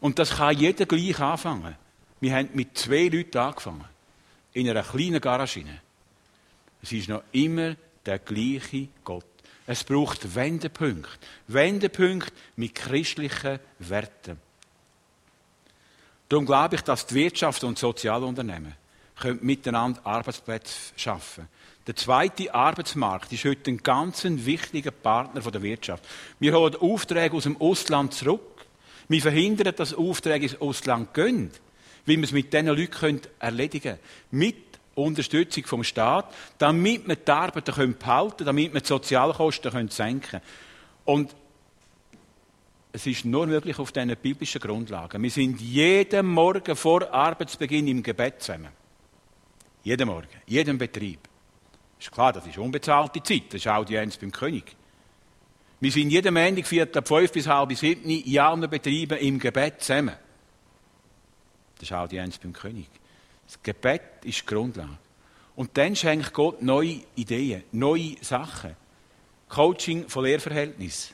Und 0.00 0.18
das 0.18 0.36
kann 0.36 0.56
jeder 0.56 0.86
gleich 0.86 1.18
anfangen. 1.18 1.81
Wir 2.22 2.36
haben 2.36 2.50
mit 2.52 2.78
zwei 2.78 3.08
Leuten 3.08 3.36
angefangen. 3.36 3.84
In 4.52 4.70
einer 4.70 4.84
kleinen 4.84 5.20
Garage. 5.20 5.64
Es 6.80 6.92
ist 6.92 7.08
noch 7.08 7.24
immer 7.32 7.74
der 8.06 8.20
gleiche 8.20 8.86
Gott. 9.02 9.24
Es 9.66 9.82
braucht 9.82 10.36
Wendepunkte. 10.36 11.08
Wendepunkte 11.48 12.32
mit 12.54 12.76
christlichen 12.76 13.58
Werten. 13.80 14.38
Darum 16.28 16.46
glaube 16.46 16.76
ich, 16.76 16.82
dass 16.82 17.06
die 17.06 17.16
Wirtschaft 17.16 17.64
und 17.64 17.76
Sozialunternehmen 17.76 18.74
können 19.18 19.40
miteinander 19.42 20.06
Arbeitsplätze 20.06 20.92
schaffen. 20.94 21.48
Der 21.88 21.96
zweite 21.96 22.54
Arbeitsmarkt 22.54 23.32
ist 23.32 23.44
heute 23.44 23.72
ein 23.72 23.78
ganz 23.78 24.22
wichtiger 24.22 24.92
Partner 24.92 25.40
der 25.40 25.62
Wirtschaft. 25.62 26.04
Wir 26.38 26.54
holen 26.54 26.76
Aufträge 26.76 27.36
aus 27.36 27.42
dem 27.42 27.60
Ausland 27.60 28.14
zurück. 28.14 28.64
Wir 29.08 29.20
verhindern, 29.20 29.74
dass 29.76 29.92
Aufträge 29.92 30.46
ins 30.46 30.60
Ausland 30.60 31.12
gehen, 31.14 31.50
wie 32.04 32.16
wir 32.16 32.24
es 32.24 32.32
mit 32.32 32.52
diesen 32.52 32.66
Leuten 32.66 33.20
erledigen 33.38 33.82
können. 33.82 33.98
Mit 34.30 34.56
Unterstützung 34.94 35.64
vom 35.64 35.84
Staat, 35.84 36.32
damit 36.58 37.08
wir 37.08 37.16
die 37.16 37.30
Arbeiter 37.30 37.72
behalten 37.72 38.36
können, 38.36 38.46
damit 38.46 38.74
wir 38.74 38.80
die 38.80 38.86
Sozialkosten 38.86 39.88
senken 39.88 40.20
können. 40.22 40.42
Und 41.04 41.34
es 42.92 43.06
ist 43.06 43.24
nur 43.24 43.46
möglich 43.46 43.78
auf 43.78 43.90
diesen 43.90 44.14
biblischen 44.16 44.60
Grundlagen. 44.60 45.22
Wir 45.22 45.30
sind 45.30 45.60
jeden 45.60 46.26
Morgen 46.26 46.76
vor 46.76 47.10
Arbeitsbeginn 47.10 47.88
im 47.88 48.02
Gebet 48.02 48.42
zusammen. 48.42 48.68
Jeden 49.82 50.06
Morgen, 50.06 50.28
jedem 50.46 50.78
Betrieb. 50.78 51.20
Ist 51.98 52.12
klar, 52.12 52.32
das 52.32 52.46
ist 52.46 52.58
unbezahlte 52.58 53.22
Zeit, 53.22 53.44
das 53.48 53.62
ist 53.62 53.68
Audienz 53.68 54.16
beim 54.18 54.30
König. 54.30 54.76
Wir 55.80 55.90
sind 55.90 56.10
jeden 56.10 56.34
Montag, 56.34 56.66
viertel 56.66 57.02
fünf 57.02 57.32
bis 57.32 57.46
halb 57.48 57.72
sieben, 57.72 58.08
in 58.08 58.38
allen 58.38 58.68
Betrieben 58.68 59.18
im 59.18 59.38
Gebet 59.38 59.80
zusammen. 59.80 60.14
Das 61.82 61.90
ist 61.90 61.96
Audienz 61.96 62.38
beim 62.38 62.52
König. 62.52 62.86
Das 63.44 63.60
Gebet 63.60 64.02
ist 64.22 64.42
die 64.42 64.46
Grundlage. 64.46 64.98
Und 65.56 65.76
dann 65.76 65.96
schenkt 65.96 66.32
Gott 66.32 66.62
neue 66.62 67.00
Ideen, 67.16 67.64
neue 67.72 68.14
Sachen. 68.20 68.76
Coaching 69.48 70.08
von 70.08 70.24
Lehrverhältnis. 70.24 71.12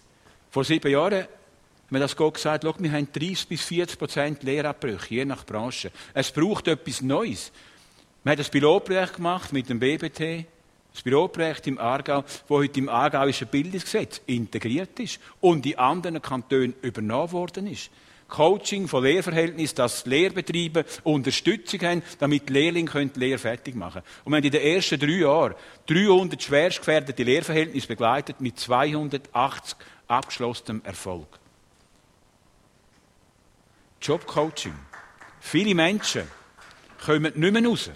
Vor 0.51 0.65
sieben 0.65 0.93
Jahren 0.93 1.23
hat 1.23 1.29
mir 1.89 2.01
das 2.01 2.15
Gott 2.15 2.35
gesagt, 2.35 2.65
schau, 2.65 2.75
wir 2.81 2.93
haben 2.93 3.09
30 3.11 3.49
bis 3.49 3.63
40 3.63 3.99
Prozent 3.99 4.43
Lehrabbrüche, 4.43 5.15
je 5.15 5.25
nach 5.25 5.47
Branche. 5.47 5.91
Es 6.13 6.31
braucht 6.31 6.69
etwas 6.69 7.01
Neues. 7.01 7.51
Wir 8.23 8.33
haben 8.33 8.39
ein 8.39 8.51
Pilotprojekt 8.51 9.17
gemacht 9.17 9.55
mit 9.55 9.71
dem 9.71 9.81
BBT, 9.81 10.45
das 10.93 11.01
Pilotprojekt 11.03 11.67
im 11.67 11.79
Aargau, 11.79 12.25
wo 12.47 12.59
heute 12.59 12.79
im 12.79 12.91
Aargauischen 12.91 13.49
Bildungsgesetz 13.49 14.21
integriert 14.27 15.01
ist 15.01 15.19
und 15.41 15.65
in 15.65 15.79
anderen 15.79 16.21
Kantonen 16.21 16.75
übernommen 16.83 17.33
worden 17.33 17.69
ist. 17.69 17.91
Coaching 18.29 18.89
von 18.89 19.05
Lehrverhältnissen, 19.05 19.77
dass 19.77 20.05
Lehrbetriebe 20.07 20.85
Unterstützung 21.03 21.81
haben, 21.81 22.03
damit 22.19 22.49
die 22.49 22.53
Lehrlinge 22.53 23.07
die 23.09 23.19
Lehre 23.19 23.39
fertig 23.39 23.75
machen 23.75 24.03
können. 24.03 24.05
Und 24.25 24.33
wir 24.33 24.37
haben 24.37 24.45
in 24.45 24.53
den 24.53 24.63
ersten 24.63 25.01
drei 25.01 25.09
Jahren 25.09 25.55
300 25.87 26.43
schwerst 26.43 26.79
gefährdete 26.79 27.23
Lehrverhältnisse 27.23 27.89
begleitet 27.89 28.41
mit 28.41 28.59
280 28.59 29.77
abgeschlossenem 30.07 30.83
Erfolg. 30.85 31.27
Jobcoaching. 34.01 34.75
Viele 35.41 35.75
Menschen 35.75 36.23
kommen 37.05 37.33
nicht 37.35 37.53
mehr 37.53 37.65
raus. 37.65 37.91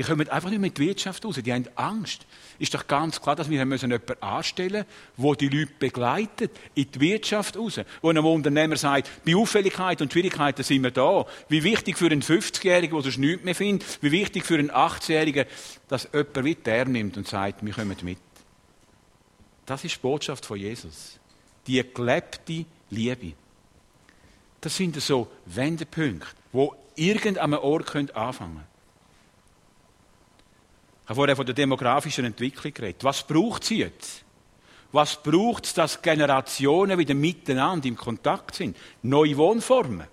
Die 0.00 0.06
kommen 0.06 0.26
einfach 0.30 0.48
nicht 0.48 0.62
mit 0.62 0.78
der 0.78 0.86
Wirtschaft 0.86 1.26
raus. 1.26 1.38
Die 1.44 1.52
haben 1.52 1.68
Angst. 1.74 2.24
Ist 2.58 2.72
doch 2.72 2.86
ganz 2.86 3.20
klar, 3.20 3.36
dass 3.36 3.50
wir 3.50 3.58
jemanden 3.58 3.92
anstellen 4.22 4.86
müssen, 5.18 5.36
der 5.38 5.48
die 5.50 5.58
Leute 5.58 5.72
begleitet, 5.78 6.52
in 6.74 6.90
die 6.90 7.00
Wirtschaft 7.00 7.58
raus. 7.58 7.80
Wo 8.00 8.08
einem 8.08 8.24
Unternehmer 8.24 8.76
sagt, 8.76 9.10
bei 9.26 9.36
Auffälligkeit 9.36 10.00
und 10.00 10.10
Schwierigkeiten 10.10 10.62
sind 10.62 10.84
wir 10.84 10.90
da. 10.90 11.26
Wie 11.50 11.62
wichtig 11.62 11.98
für 11.98 12.06
einen 12.06 12.22
50-Jährigen, 12.22 12.94
der 12.94 13.02
sonst 13.02 13.18
nichts 13.18 13.44
mehr 13.44 13.54
findet, 13.54 14.02
wie 14.02 14.10
wichtig 14.10 14.46
für 14.46 14.54
einen 14.54 14.70
80-Jährigen, 14.70 15.44
dass 15.88 16.08
jemand 16.14 16.44
wie 16.46 16.54
der 16.54 16.86
nimmt 16.86 17.18
und 17.18 17.28
sagt, 17.28 17.62
wir 17.62 17.74
kommen 17.74 17.94
mit. 18.00 18.18
Das 19.66 19.84
ist 19.84 19.96
die 19.96 20.00
Botschaft 20.00 20.46
von 20.46 20.56
Jesus. 20.56 21.20
Die 21.66 21.84
gelebte 21.92 22.64
Liebe. 22.88 23.34
Das 24.62 24.74
sind 24.74 24.98
so 24.98 25.30
Wendepunkte, 25.44 26.26
wo 26.52 26.74
irgendeinem 26.96 27.58
Ort 27.58 27.94
anfangen 27.94 28.64
können. 28.64 28.69
Habe 31.10 31.16
vorher 31.16 31.34
von 31.34 31.44
der 31.44 31.56
demografischen 31.56 32.24
Entwicklung 32.24 32.72
geredet. 32.72 33.02
Was 33.02 33.24
braucht 33.24 33.64
sie 33.64 33.78
jetzt? 33.78 34.22
Was 34.92 35.20
braucht 35.20 35.64
es, 35.64 35.74
dass 35.74 36.00
Generationen 36.00 36.96
wieder 36.96 37.14
miteinander 37.14 37.88
im 37.88 37.96
Kontakt 37.96 38.54
sind? 38.54 38.76
Neue 39.02 39.36
Wohnformen. 39.36 40.06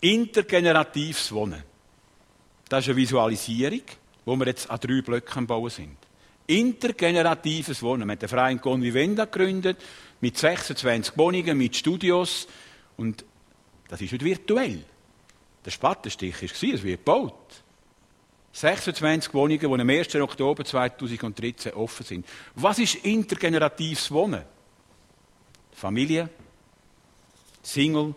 Intergeneratives 0.00 1.30
Wohnen. 1.30 1.62
Das 2.70 2.84
ist 2.84 2.88
eine 2.88 2.96
Visualisierung, 2.96 3.82
wo 4.24 4.34
wir 4.36 4.46
jetzt 4.46 4.70
an 4.70 4.80
drei 4.80 5.02
Blöcken 5.02 5.46
bauen 5.46 5.68
sind. 5.68 5.98
Intergeneratives 6.46 7.82
Wohnen. 7.82 8.08
Wir 8.08 8.12
haben 8.12 8.18
den 8.18 8.28
Freien 8.30 8.60
Convivenda 8.62 9.26
gegründet, 9.26 9.76
mit 10.22 10.38
26 10.38 11.18
Wohnungen, 11.18 11.58
mit 11.58 11.76
Studios. 11.76 12.48
Und 12.96 13.26
das 13.88 14.00
ist 14.00 14.12
nicht 14.12 14.24
virtuell. 14.24 14.82
Der 15.66 15.70
Spatenstich 15.70 16.34
war, 16.34 16.74
es 16.74 16.82
wird 16.82 17.04
gebaut. 17.04 17.61
26 18.52 19.32
Wohnungen, 19.32 19.60
die 19.60 19.66
am 19.66 19.88
1. 19.88 20.14
Oktober 20.16 20.64
2013 20.64 21.72
offen 21.72 22.04
sind. 22.04 22.26
Was 22.54 22.78
ist 22.78 22.96
intergeneratives 22.96 24.10
Wohnen? 24.10 24.42
Familie, 25.72 26.28
Single, 27.62 28.14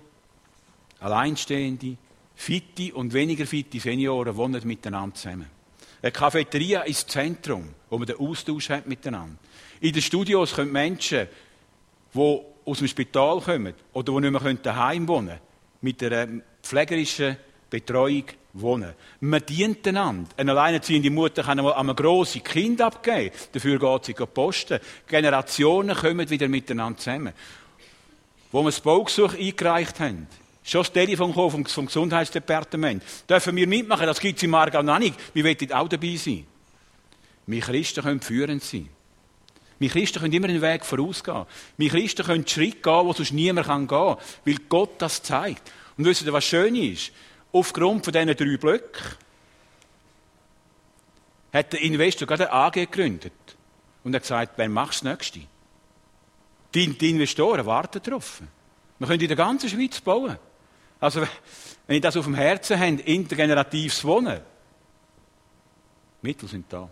Alleinstehende, 1.00 1.98
fitte 2.36 2.94
und 2.94 3.14
weniger 3.14 3.46
fitte 3.46 3.80
Senioren 3.80 4.36
wohnen 4.36 4.62
miteinander 4.68 5.16
zusammen. 5.16 5.50
Eine 6.02 6.12
Cafeteria 6.12 6.82
ist 6.82 7.06
das 7.06 7.14
Zentrum, 7.14 7.70
wo 7.90 7.98
man 7.98 8.08
den 8.08 8.18
Austausch 8.18 8.70
hat 8.70 8.88
miteinander. 8.88 9.38
In 9.80 9.94
den 9.94 10.02
Studios 10.02 10.54
können 10.54 10.72
Menschen, 10.72 11.28
die 12.14 12.42
aus 12.66 12.78
dem 12.80 12.88
Spital 12.88 13.40
kommen 13.40 13.74
oder 13.94 14.14
die 14.14 14.30
nicht 14.30 14.44
mehr 14.44 14.54
daheim 14.56 15.08
wohnen 15.08 15.28
können, 15.28 15.40
mit 15.82 16.04
einer 16.04 16.42
pflegerischen 16.62 17.38
Betreuung 17.70 18.26
wohnen. 18.56 18.94
Man 19.20 19.46
dient 19.46 19.88
einander. 19.88 20.30
Eine 20.38 20.52
alleinerziehende 20.52 21.10
Mutter 21.10 21.44
kann 21.44 21.60
einmal 21.60 21.74
einem 21.74 21.96
grossen 21.96 22.44
Kind 22.44 22.82
abgeben. 22.82 23.36
Dafür 23.52 23.78
geht 23.78 24.06
sie 24.06 24.14
posten. 24.14 24.80
Generationen 25.08 25.96
kommen 25.96 26.30
wieder 26.30 26.48
miteinander 26.48 26.98
zusammen. 26.98 27.34
Wo 28.52 28.62
wir 28.62 28.72
das 28.72 28.80
Baugesuch 28.80 29.34
eingereicht 29.36 30.00
haben, 30.00 30.28
schon 30.64 30.82
das 30.82 30.92
Telefon 30.92 31.34
vom, 31.34 31.66
vom 31.66 31.86
Gesundheitsdepartement. 31.86 33.04
Dürfen 33.30 33.56
wir 33.56 33.68
mitmachen? 33.68 34.08
Das 34.08 34.20
gibt 34.20 34.38
es 34.38 34.44
im 34.44 34.56
Aargau 34.56 34.82
noch 34.82 35.00
nicht. 35.00 35.16
Wir 35.34 35.44
wollen 35.44 35.74
auch 35.74 35.90
dabei 35.90 36.16
sein. 36.16 36.48
Wir 37.48 37.62
Christen 37.62 38.04
können 38.04 38.22
führend 38.22 38.64
sein. 38.64 38.90
Wir 39.78 39.90
Christen 39.90 40.20
können 40.20 40.34
immer 40.34 40.48
einen 40.48 40.62
Weg 40.62 40.86
vorausgehen. 40.86 41.46
Wir 41.78 41.90
Christen 41.90 42.26
können 42.26 42.48
Schritt 42.48 42.82
gehen, 42.82 43.06
wo 43.06 43.12
sonst 43.12 43.34
niemand 43.34 43.68
gehen 43.68 43.88
kann, 43.88 44.18
weil 44.46 44.58
Gott 44.70 44.94
das 45.00 45.22
zeigt. 45.22 45.70
Und 45.98 46.06
wisst 46.06 46.24
ihr, 46.24 46.34
was 46.34 46.46
schön 46.46 46.76
ist? 46.76 47.12
Aufgrund 47.56 48.04
von 48.04 48.12
diesen 48.12 48.36
drei 48.36 48.58
Blöcken 48.58 49.16
hat 51.54 51.72
der 51.72 51.82
Investor 51.82 52.28
gerade 52.28 52.52
eine 52.52 52.66
AG 52.66 52.74
gegründet. 52.74 53.32
und 54.04 54.14
hat 54.14 54.24
gesagt, 54.24 54.58
wer 54.58 54.68
macht 54.68 54.96
das 54.96 55.04
Nächste? 55.04 55.40
Die, 56.74 56.98
die 56.98 57.12
Investoren 57.12 57.66
warten 57.66 58.02
darauf. 58.04 58.42
Wir 59.00 59.08
können 59.08 59.22
in 59.22 59.30
der 59.30 59.38
ganzen 59.38 59.70
Schweiz 59.70 60.02
bauen. 60.02 60.38
Also, 61.00 61.26
wenn 61.88 61.96
ich 61.96 62.02
das 62.02 62.18
auf 62.18 62.26
dem 62.26 62.36
Herzen 62.36 62.78
habe, 62.78 63.02
intergeneratives 63.02 64.04
Wohnen, 64.04 64.42
Mittel 66.22 66.50
sind 66.50 66.66
da. 66.74 66.90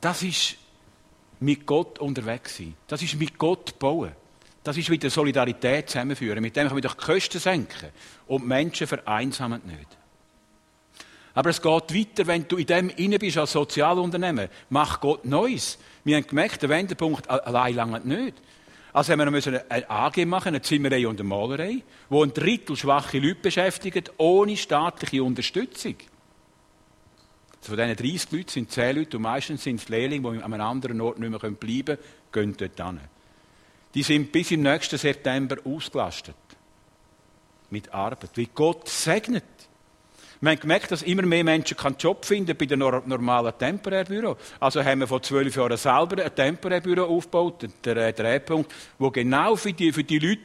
Das 0.00 0.24
ist 0.24 0.56
mit 1.38 1.64
Gott 1.64 2.00
unterwegs 2.00 2.56
sein. 2.56 2.74
Das 2.88 3.00
ist 3.00 3.14
mit 3.14 3.38
Gott 3.38 3.78
bauen. 3.78 4.12
Das 4.64 4.76
ist 4.76 4.90
wieder 4.90 5.10
Solidarität 5.10 5.90
zusammenführen. 5.90 6.40
Mit 6.40 6.54
dem 6.56 6.68
können 6.68 6.82
wir 6.82 6.88
die 6.88 6.96
Kosten 6.96 7.40
senken. 7.40 7.90
Und 8.26 8.46
Menschen 8.46 8.86
vereinsamen 8.86 9.60
nicht. 9.64 9.98
Aber 11.34 11.50
es 11.50 11.62
geht 11.62 11.94
weiter, 11.94 12.26
wenn 12.26 12.46
du 12.46 12.58
in 12.58 12.66
dem 12.66 12.90
inne 12.90 13.18
bist 13.18 13.38
als 13.38 13.52
Sozialunternehmen. 13.52 14.48
Mach 14.68 15.00
Gott 15.00 15.24
Neues. 15.24 15.78
Wir 16.04 16.16
haben 16.16 16.26
gemerkt, 16.26 16.62
der 16.62 16.68
Wendepunkt 16.68 17.28
allein 17.28 17.74
lange 17.74 18.00
nicht. 18.00 18.34
Also 18.92 19.12
haben 19.12 19.20
wir 19.20 19.30
müssen 19.30 19.58
eine 19.70 19.90
AG 19.90 20.26
machen, 20.26 20.48
eine 20.48 20.60
Zimmerei 20.60 21.08
und 21.08 21.18
eine 21.18 21.28
Malerei, 21.28 21.82
wo 22.10 22.22
ein 22.22 22.34
Drittel 22.34 22.76
schwache 22.76 23.18
Leute 23.18 23.36
beschäftigt, 23.36 24.12
ohne 24.18 24.56
staatliche 24.56 25.24
Unterstützung. 25.24 25.96
Also 27.56 27.74
von 27.74 27.76
diesen 27.76 27.96
30 27.96 28.32
Leuten 28.32 28.48
sind 28.50 28.70
10 28.70 28.96
Leute 28.96 29.16
und 29.16 29.22
meistens 29.22 29.64
sind 29.64 29.80
es 29.80 29.88
Lehrlinge, 29.88 30.30
die 30.30 30.42
an 30.42 30.52
einem 30.52 30.66
anderen 30.66 31.00
Ort 31.00 31.18
nicht 31.18 31.30
mehr 31.30 31.38
bleiben 31.38 31.98
können, 32.30 32.56
gehen 32.56 32.70
dort 32.76 32.88
hin. 32.88 33.00
Die 33.94 34.02
sind 34.02 34.32
bis 34.32 34.50
im 34.50 34.62
nächsten 34.62 34.98
September 34.98 35.56
ausgelastet. 35.64 36.36
Mit 37.70 37.92
Arbeit. 37.92 38.30
Wie 38.34 38.48
Gott 38.54 38.88
segnet. 38.88 39.44
Wir 40.40 40.50
haben 40.50 40.58
gemerkt, 40.60 40.90
dass 40.90 41.02
immer 41.02 41.22
mehr 41.22 41.44
Menschen 41.44 41.76
keinen 41.76 41.96
Job 41.98 42.24
finden 42.24 42.56
bei 42.56 42.66
den 42.66 42.80
normalen 42.80 43.56
Temporärbüro. 43.56 44.36
Also 44.58 44.84
haben 44.84 45.00
wir 45.00 45.06
vor 45.06 45.22
zwölf 45.22 45.54
Jahren 45.54 45.76
selber 45.76 46.24
ein 46.24 46.34
Temporärbüro 46.34 47.04
aufgebaut, 47.04 47.68
der 47.84 48.12
Drehpunkt, 48.12 48.72
wo 48.98 49.10
genau 49.10 49.54
für 49.54 49.72
die, 49.72 49.92
für 49.92 50.02
die 50.02 50.18
Leute 50.18 50.42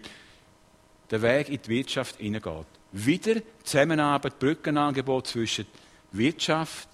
der 1.09 1.21
Weg 1.23 1.49
in 1.49 1.59
die 1.63 1.69
Wirtschaft 1.69 2.17
hineingeht. 2.17 2.67
Wieder 2.91 3.41
Zusammenarbeit, 3.63 4.37
Brückenangebot 4.37 5.27
zwischen 5.27 5.65
Wirtschaft 6.11 6.87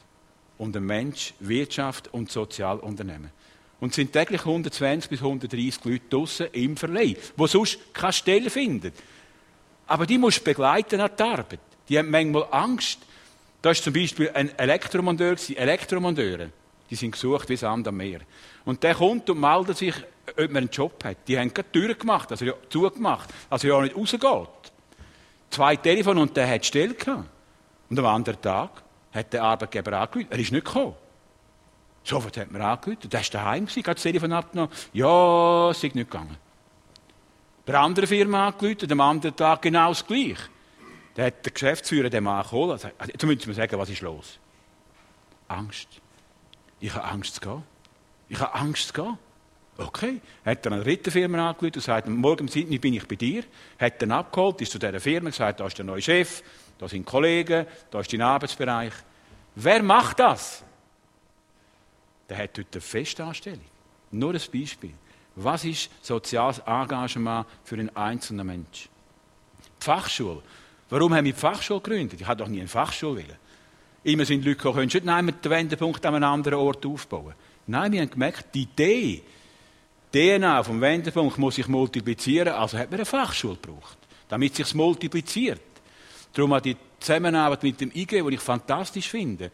und 0.58 0.74
dem 0.74 0.86
Mensch, 0.86 1.34
Wirtschaft 1.42 2.14
und 2.14 2.32
Sozialunternehmen. 2.32 3.32
Und 3.84 3.94
sind 3.94 4.14
täglich 4.14 4.40
120 4.40 5.10
bis 5.10 5.20
130 5.20 5.84
Leute 5.84 6.06
draussen 6.10 6.48
im 6.54 6.78
Verleih, 6.78 7.18
die 7.38 7.48
sonst 7.48 7.94
keine 7.94 8.14
Stelle 8.14 8.50
finden. 8.50 8.94
Aber 9.88 10.06
die 10.06 10.18
musst 10.18 10.40
du 10.40 10.44
begleiten 10.46 11.02
an 11.02 11.12
die 11.20 11.22
Arbeit. 11.22 11.60
Die 11.90 12.00
haben 12.00 12.10
manchmal 12.10 12.48
Angst. 12.50 13.00
Da 13.62 13.72
ist 13.72 13.84
zum 13.84 13.92
Beispiel 13.92 14.32
ein 14.34 14.58
Elektromonteur, 14.58 15.36
Elektromonteure, 15.54 16.48
die 16.90 16.96
sind 16.96 17.12
gesucht 17.12 17.50
wie 17.50 17.58
Sand 17.58 17.86
am 17.86 17.98
Meer. 17.98 18.22
Und 18.64 18.82
der 18.84 18.96
kommt 18.96 19.30
und 19.30 19.42
meldet 19.42 19.76
sich, 19.76 19.96
ob 20.30 20.48
man 20.48 20.64
einen 20.64 20.70
Job 20.70 21.04
hat. 21.04 21.18
Die 21.28 21.38
haben 21.38 21.54
gerade 21.54 21.68
die 21.76 21.80
Tür 21.82 21.94
gemacht, 21.94 22.32
also 22.32 22.46
ja, 22.46 22.54
zugemacht, 22.70 23.30
also 23.50 23.68
ja 23.68 23.82
nicht 23.82 23.98
rausgeht. 23.98 24.72
Zwei 25.50 25.76
Telefone 25.76 26.22
und 26.22 26.38
der 26.38 26.50
hat 26.50 26.66
Stelle 26.66 26.94
gehabt. 26.94 27.28
Und 27.90 28.00
am 28.00 28.06
anderen 28.06 28.42
Tag 28.42 28.82
hat 29.12 29.34
der 29.34 29.44
Arbeitgeber 29.44 30.00
angerufen, 30.00 30.28
er 30.30 30.40
ist 30.40 30.54
nicht 30.54 30.64
gekommen. 30.64 30.96
Sofort 32.04 32.36
hat 32.38 32.52
man 32.52 32.62
angerufen, 32.62 33.10
der 33.10 33.22
ist 33.22 33.34
daheim 33.34 33.66
gewesen, 33.66 33.88
hat 33.88 33.98
das 33.98 34.04
Telefon 34.04 34.34
abgenommen. 34.34 34.72
Ja, 34.92 35.70
es 35.70 35.84
ist 35.84 35.96
nicht 35.96 36.12
gegangen. 36.12 36.38
Bei 37.66 37.74
einer 37.74 37.84
anderen 37.84 38.08
Firma 38.08 38.48
angerufen, 38.48 38.92
am 38.92 39.00
anderen 39.00 39.36
Tag 39.36 39.62
genau 39.62 39.90
das 39.90 40.06
Gleiche. 40.06 40.50
Dann 41.16 41.28
hat 41.28 41.46
der 41.46 41.54
Geschäftsführer 41.54 42.10
den 42.10 42.24
Mann 42.24 42.44
geholt 42.44 42.82
sagt, 42.82 43.08
jetzt 43.08 43.24
müssen 43.24 43.48
wir 43.48 43.54
sagen, 43.54 43.78
was 43.80 43.90
ist 43.90 44.02
los? 44.02 44.40
Angst. 45.48 45.88
Ich 46.80 46.94
habe 46.94 47.06
Angst 47.06 47.36
zu 47.36 47.42
gehen. 47.42 47.64
Ich 48.28 48.40
habe 48.40 48.54
Angst 48.56 48.88
zu 48.88 48.94
gehen. 48.94 49.18
Okay. 49.78 50.22
Hat 50.46 50.66
dann 50.66 50.74
eine 50.74 50.84
dritte 50.84 51.10
Firma 51.10 51.50
angerufen 51.50 51.76
und 51.76 51.82
sagt, 51.82 52.08
morgen 52.08 52.42
um 52.42 52.48
7 52.48 52.80
bin 52.82 52.94
ich 52.96 53.08
bei 53.08 53.16
dir. 53.16 53.44
Hat 53.80 54.02
dann 54.02 54.12
abgeholt, 54.12 54.62
ist 54.62 54.72
zu 54.72 54.80
dieser 54.80 55.00
Firma 55.00 55.30
gesagt, 55.30 55.60
da 55.60 55.68
ist 55.68 55.78
der 55.78 55.86
neue 55.86 56.02
Chef, 56.02 56.44
da 56.78 56.88
sind 56.88 57.06
Kollegen, 57.06 57.66
da 57.90 58.00
ist 58.00 58.12
dein 58.12 58.22
Arbeitsbereich. 58.22 58.94
Wer 59.56 59.84
macht 59.84 60.20
das? 60.20 60.64
Der 62.30 62.38
hat 62.38 62.58
heute 62.58 62.68
eine 62.74 62.82
Festanstellung. 62.82 63.66
Nur 64.12 64.34
ein 64.34 64.42
Beispiel. 64.52 64.94
Was 65.36 65.66
ist 65.66 65.90
soziales 66.02 66.60
Engagement 66.60 67.48
für 67.64 67.76
einen 67.76 67.96
einzelnen 67.96 68.46
Mensch? 68.46 68.90
Die 69.82 69.84
Fachschule. 69.84 70.42
Warum 70.90 71.14
haben 71.14 71.26
wir 71.26 71.34
die 71.34 71.40
Fachschule 71.40 71.82
gegründet? 71.82 72.22
Ich 72.22 72.28
hatte 72.28 72.44
doch 72.44 72.48
nie 72.48 72.60
eine 72.60 72.68
Fachschule 72.68 73.16
wollen. 73.24 73.38
Immer 74.04 74.26
sind 74.26 74.44
Leute 74.44 74.58
gekommen, 74.58 74.86
nicht 74.86 75.04
mit 75.04 75.44
den 75.44 75.52
Wendepunkt 75.52 76.06
an 76.06 76.16
einem 76.16 76.26
anderen 76.26 76.60
Ort 76.60 76.86
aufbauen. 76.86 77.34
Nein, 77.66 77.94
wir 77.94 78.02
haben 78.02 78.10
gemerkt, 78.10 78.54
die 78.54 78.64
Idee, 78.64 79.24
die 80.14 80.38
DNA 80.38 80.62
vom 80.64 80.82
Wendepunkt 80.82 81.38
muss 81.38 81.56
sich 81.56 81.68
multiplizieren, 81.68 82.54
also 82.54 82.78
hat 82.78 82.92
man 82.92 83.00
eine 83.00 83.06
Fachschule 83.06 83.56
gebraucht, 83.56 83.98
damit 84.28 84.56
sich 84.56 84.74
multipliziert. 84.76 85.62
Darum 86.34 86.54
hat 86.54 86.66
die 86.66 86.76
Zusammenarbeit 87.00 87.64
mit 87.64 87.80
dem 87.80 87.92
IG, 87.92 88.22
die 88.22 88.34
ich 88.34 88.40
fantastisch 88.40 89.08
finde, 89.10 89.52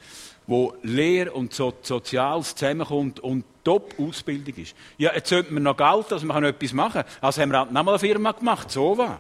wo 0.50 0.74
Lehr 0.82 1.36
und 1.36 1.54
so 1.54 1.74
Soziales 1.82 2.56
zusammenkommt 2.56 3.20
und 3.20 3.46
Top-Ausbildung 3.64 4.56
ist. 4.56 4.76
Ja, 4.98 5.14
jetzt 5.14 5.30
sollte 5.30 5.54
man 5.54 5.64
noch 5.64 5.78
Geld, 5.78 6.12
also 6.12 6.26
man 6.26 6.36
kann 6.36 6.44
etwas 6.44 6.74
machen. 6.74 7.04
Also 7.22 7.42
haben 7.42 7.52
wir 7.52 7.60
halt 7.60 7.72
nochmal 7.72 7.94
eine 7.94 8.00
Firma 8.00 8.32
gemacht, 8.32 8.72
so 8.72 8.98
was 8.98 9.20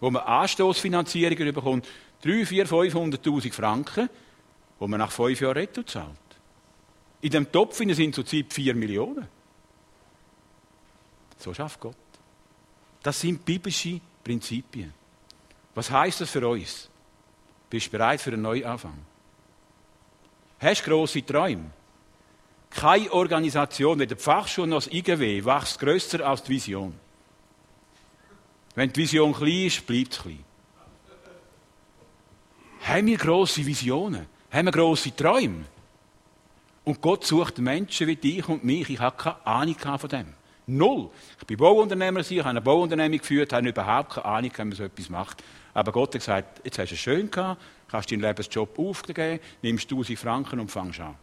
wo 0.00 0.10
man 0.10 0.22
Anstoßfinanzierungen 0.22 1.54
bekommt, 1.54 1.86
3, 2.22 2.44
4, 2.46 2.66
500'000 2.66 3.52
Franken, 3.52 4.08
wo 4.78 4.88
man 4.88 4.98
nach 4.98 5.12
fünf 5.12 5.40
Jahren 5.40 5.52
Retto 5.52 5.82
zahlt. 5.82 6.08
In 7.20 7.30
dem 7.30 7.52
Topf 7.52 7.76
sind 7.76 8.14
zurzeit 8.14 8.52
4 8.52 8.74
Millionen. 8.74 9.28
So 11.36 11.54
schafft 11.54 11.80
Gott. 11.80 11.96
Das 13.02 13.20
sind 13.20 13.44
biblische 13.44 14.00
Prinzipien. 14.24 14.92
Was 15.74 15.90
heißt 15.90 16.22
das 16.22 16.30
für 16.30 16.46
uns? 16.46 16.88
Bist 17.68 17.86
du 17.86 17.90
bereit 17.90 18.20
für 18.20 18.32
einen 18.32 18.42
Neuanfang? 18.42 19.09
Hast 20.60 20.86
du 20.86 20.90
grosse 20.90 21.24
Träume? 21.24 21.70
Keine 22.68 23.10
Organisation, 23.12 23.98
weder 23.98 24.14
die 24.14 24.22
Fachschule 24.22 24.68
noch 24.68 24.84
das 24.84 24.92
IGW, 24.92 25.44
wächst 25.44 25.80
grösser 25.80 26.26
als 26.26 26.42
die 26.42 26.52
Vision. 26.52 26.94
Wenn 28.74 28.92
die 28.92 29.00
Vision 29.00 29.32
klein 29.32 29.66
ist, 29.66 29.86
bleibt 29.86 30.12
es 30.12 30.22
klein. 30.22 30.44
Haben 32.82 33.06
wir 33.06 33.18
grosse 33.18 33.64
Visionen? 33.64 34.26
Haben 34.50 34.66
wir 34.66 34.72
grosse 34.72 35.14
Träume? 35.14 35.64
Und 36.84 37.00
Gott 37.00 37.24
sucht 37.24 37.58
Menschen 37.58 38.06
wie 38.06 38.16
dich 38.16 38.48
und 38.48 38.64
mich. 38.64 38.88
Ich 38.90 39.00
habe 39.00 39.16
keine 39.16 39.46
Ahnung 39.46 39.76
von 39.76 40.08
dem. 40.08 40.39
Null. 40.76 41.10
Ich 41.40 41.46
bin 41.46 41.56
Bauunternehmer, 41.56 42.20
ich 42.20 42.38
habe 42.38 42.48
eine 42.48 42.60
Bauunternehmung 42.60 43.18
geführt, 43.18 43.52
habe 43.52 43.68
überhaupt 43.68 44.14
keine 44.14 44.26
Ahnung, 44.26 44.52
wie 44.54 44.64
man 44.64 44.72
so 44.72 44.84
etwas 44.84 45.08
macht. 45.08 45.42
Aber 45.74 45.92
Gott 45.92 46.14
hat 46.14 46.20
gesagt, 46.20 46.60
jetzt 46.64 46.78
hast 46.78 46.90
du 46.90 46.94
es 46.94 47.00
schön 47.00 47.30
gehabt, 47.30 47.60
kannst 47.88 48.10
deinen 48.10 48.20
Lebensjob 48.20 48.78
aufgeben, 48.78 49.40
nimmst 49.62 49.90
1000 49.90 50.18
Franken 50.18 50.60
und 50.60 50.70
fangst 50.70 51.00
an. 51.00 51.16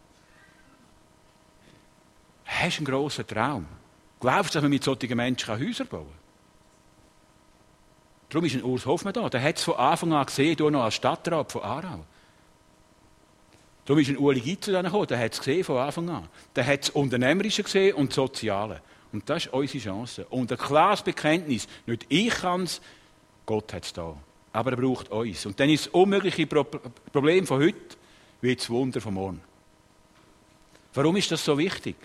Hast 2.44 2.78
du 2.78 2.80
einen 2.80 2.86
grossen 2.86 3.26
Traum? 3.26 3.66
Glaubst 4.20 4.54
du, 4.54 4.56
dass 4.56 4.62
man 4.62 4.70
mit 4.70 4.82
solchen 4.82 5.16
Menschen 5.16 5.58
Häuser 5.58 5.84
bauen 5.84 6.06
kann? 6.06 6.18
Darum 8.30 8.44
ist 8.44 8.54
ein 8.56 8.64
Urs 8.64 8.84
Hoffmann 8.84 9.14
da. 9.14 9.28
Der 9.28 9.42
hat 9.42 9.56
es 9.56 9.64
von 9.64 9.74
Anfang 9.74 10.12
an 10.12 10.26
gesehen, 10.26 10.56
hier 10.56 10.70
noch 10.70 10.84
als 10.84 10.94
Stadtrat 10.94 11.50
von 11.50 11.62
Aarau. 11.62 12.04
Darum 13.86 14.02
ist 14.02 14.10
ein 14.10 14.18
Uli 14.18 14.40
Gitzel 14.40 14.82
gekommen, 14.82 15.06
der 15.06 15.18
hat 15.18 15.32
es 15.32 15.38
gesehen 15.38 15.64
von 15.64 15.78
Anfang 15.78 16.10
an. 16.10 16.28
Der 16.54 16.66
hat 16.66 16.82
das 16.82 16.90
Unternehmerische 16.90 17.62
gesehen 17.62 17.94
und 17.94 18.10
das 18.10 18.16
Soziale. 18.16 18.82
Und 19.12 19.28
das 19.28 19.46
ist 19.46 19.52
unsere 19.52 19.84
Chance. 19.84 20.26
Und 20.30 20.52
ein 20.52 20.58
klares 20.58 21.02
Bekenntnis, 21.02 21.66
nicht 21.86 22.06
ich 22.08 22.30
kann 22.30 22.64
es, 22.64 22.80
Gott 23.46 23.72
hat 23.72 23.84
es 23.84 23.92
da. 23.92 24.16
Aber 24.52 24.70
er 24.72 24.76
braucht 24.76 25.10
uns. 25.10 25.46
Und 25.46 25.58
dann 25.58 25.70
ist 25.70 25.86
das 25.86 25.92
unmögliche 25.94 26.46
Pro 26.46 26.64
Problem 26.64 27.46
von 27.46 27.60
heute 27.62 27.96
wie 28.40 28.54
das 28.54 28.68
Wunder 28.68 29.00
von 29.00 29.14
morgen. 29.14 29.40
Warum 30.94 31.16
ist 31.16 31.30
das 31.30 31.44
so 31.44 31.56
wichtig? 31.56 31.96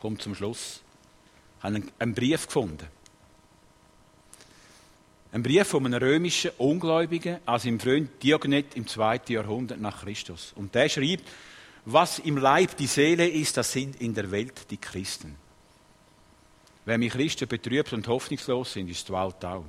Kommt 0.00 0.22
zum 0.22 0.34
Schluss. 0.34 0.82
Ich 1.58 1.64
habe 1.64 1.82
einen 1.98 2.14
Brief 2.14 2.46
gefunden. 2.46 2.86
Ein 5.32 5.42
Brief 5.42 5.66
von 5.66 5.84
einem 5.84 6.02
römischen 6.02 6.52
Ungläubigen 6.58 7.38
an 7.44 7.58
seinem 7.58 7.80
Freund 7.80 8.22
Diognet 8.22 8.76
im 8.76 8.86
zweiten 8.86 9.32
Jahrhundert 9.32 9.80
nach 9.80 10.02
Christus. 10.02 10.52
Und 10.56 10.74
der 10.74 10.88
schreibt, 10.88 11.24
was 11.84 12.18
im 12.20 12.36
Leib 12.36 12.76
die 12.76 12.86
Seele 12.86 13.28
ist, 13.28 13.56
das 13.56 13.70
sind 13.72 14.00
in 14.00 14.14
der 14.14 14.30
Welt 14.30 14.70
die 14.70 14.78
Christen. 14.78 15.36
Wenn 16.86 17.00
wir 17.00 17.10
Christen 17.10 17.48
betrübt 17.48 17.92
und 17.92 18.06
hoffnungslos 18.06 18.72
sind, 18.72 18.88
ist 18.88 19.08
die 19.08 19.12
Welt 19.12 19.44
auch. 19.44 19.64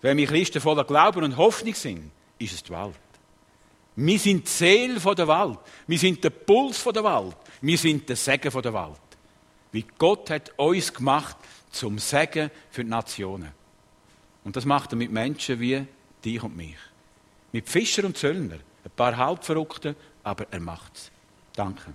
Wenn 0.00 0.16
wir 0.16 0.26
Christen 0.26 0.60
voller 0.60 0.84
Glauben 0.84 1.22
und 1.22 1.36
Hoffnung 1.36 1.74
sind, 1.74 2.10
ist 2.38 2.54
es 2.54 2.62
die 2.62 2.72
Welt. 2.72 2.98
Wir 3.94 4.18
sind 4.18 4.46
die 4.46 4.50
Seele 4.50 4.98
der 4.98 5.28
Welt. 5.28 5.58
Wir 5.86 5.98
sind 5.98 6.24
der 6.24 6.30
Puls 6.30 6.82
der 6.82 7.04
Welt. 7.04 7.36
Wir 7.60 7.76
sind 7.76 8.08
der 8.08 8.16
Segen 8.16 8.62
der 8.62 8.72
Welt. 8.72 9.00
Wie 9.70 9.84
Gott 9.98 10.30
hat 10.30 10.58
uns 10.58 10.92
gemacht 10.92 11.36
zum 11.70 11.98
Segen 11.98 12.50
für 12.70 12.82
die 12.82 12.90
Nationen. 12.90 13.52
Und 14.44 14.56
das 14.56 14.64
macht 14.64 14.92
er 14.92 14.96
mit 14.96 15.12
Menschen 15.12 15.60
wie 15.60 15.86
dich 16.24 16.42
und 16.42 16.56
mich. 16.56 16.76
Mit 17.52 17.68
Fischer 17.68 18.04
und 18.04 18.16
Zöllner. 18.16 18.58
Ein 18.84 18.90
paar 18.96 19.16
Halbverrückte, 19.16 19.94
aber 20.24 20.46
er 20.50 20.60
macht 20.60 20.96
es. 20.96 21.10
Danke. 21.54 21.92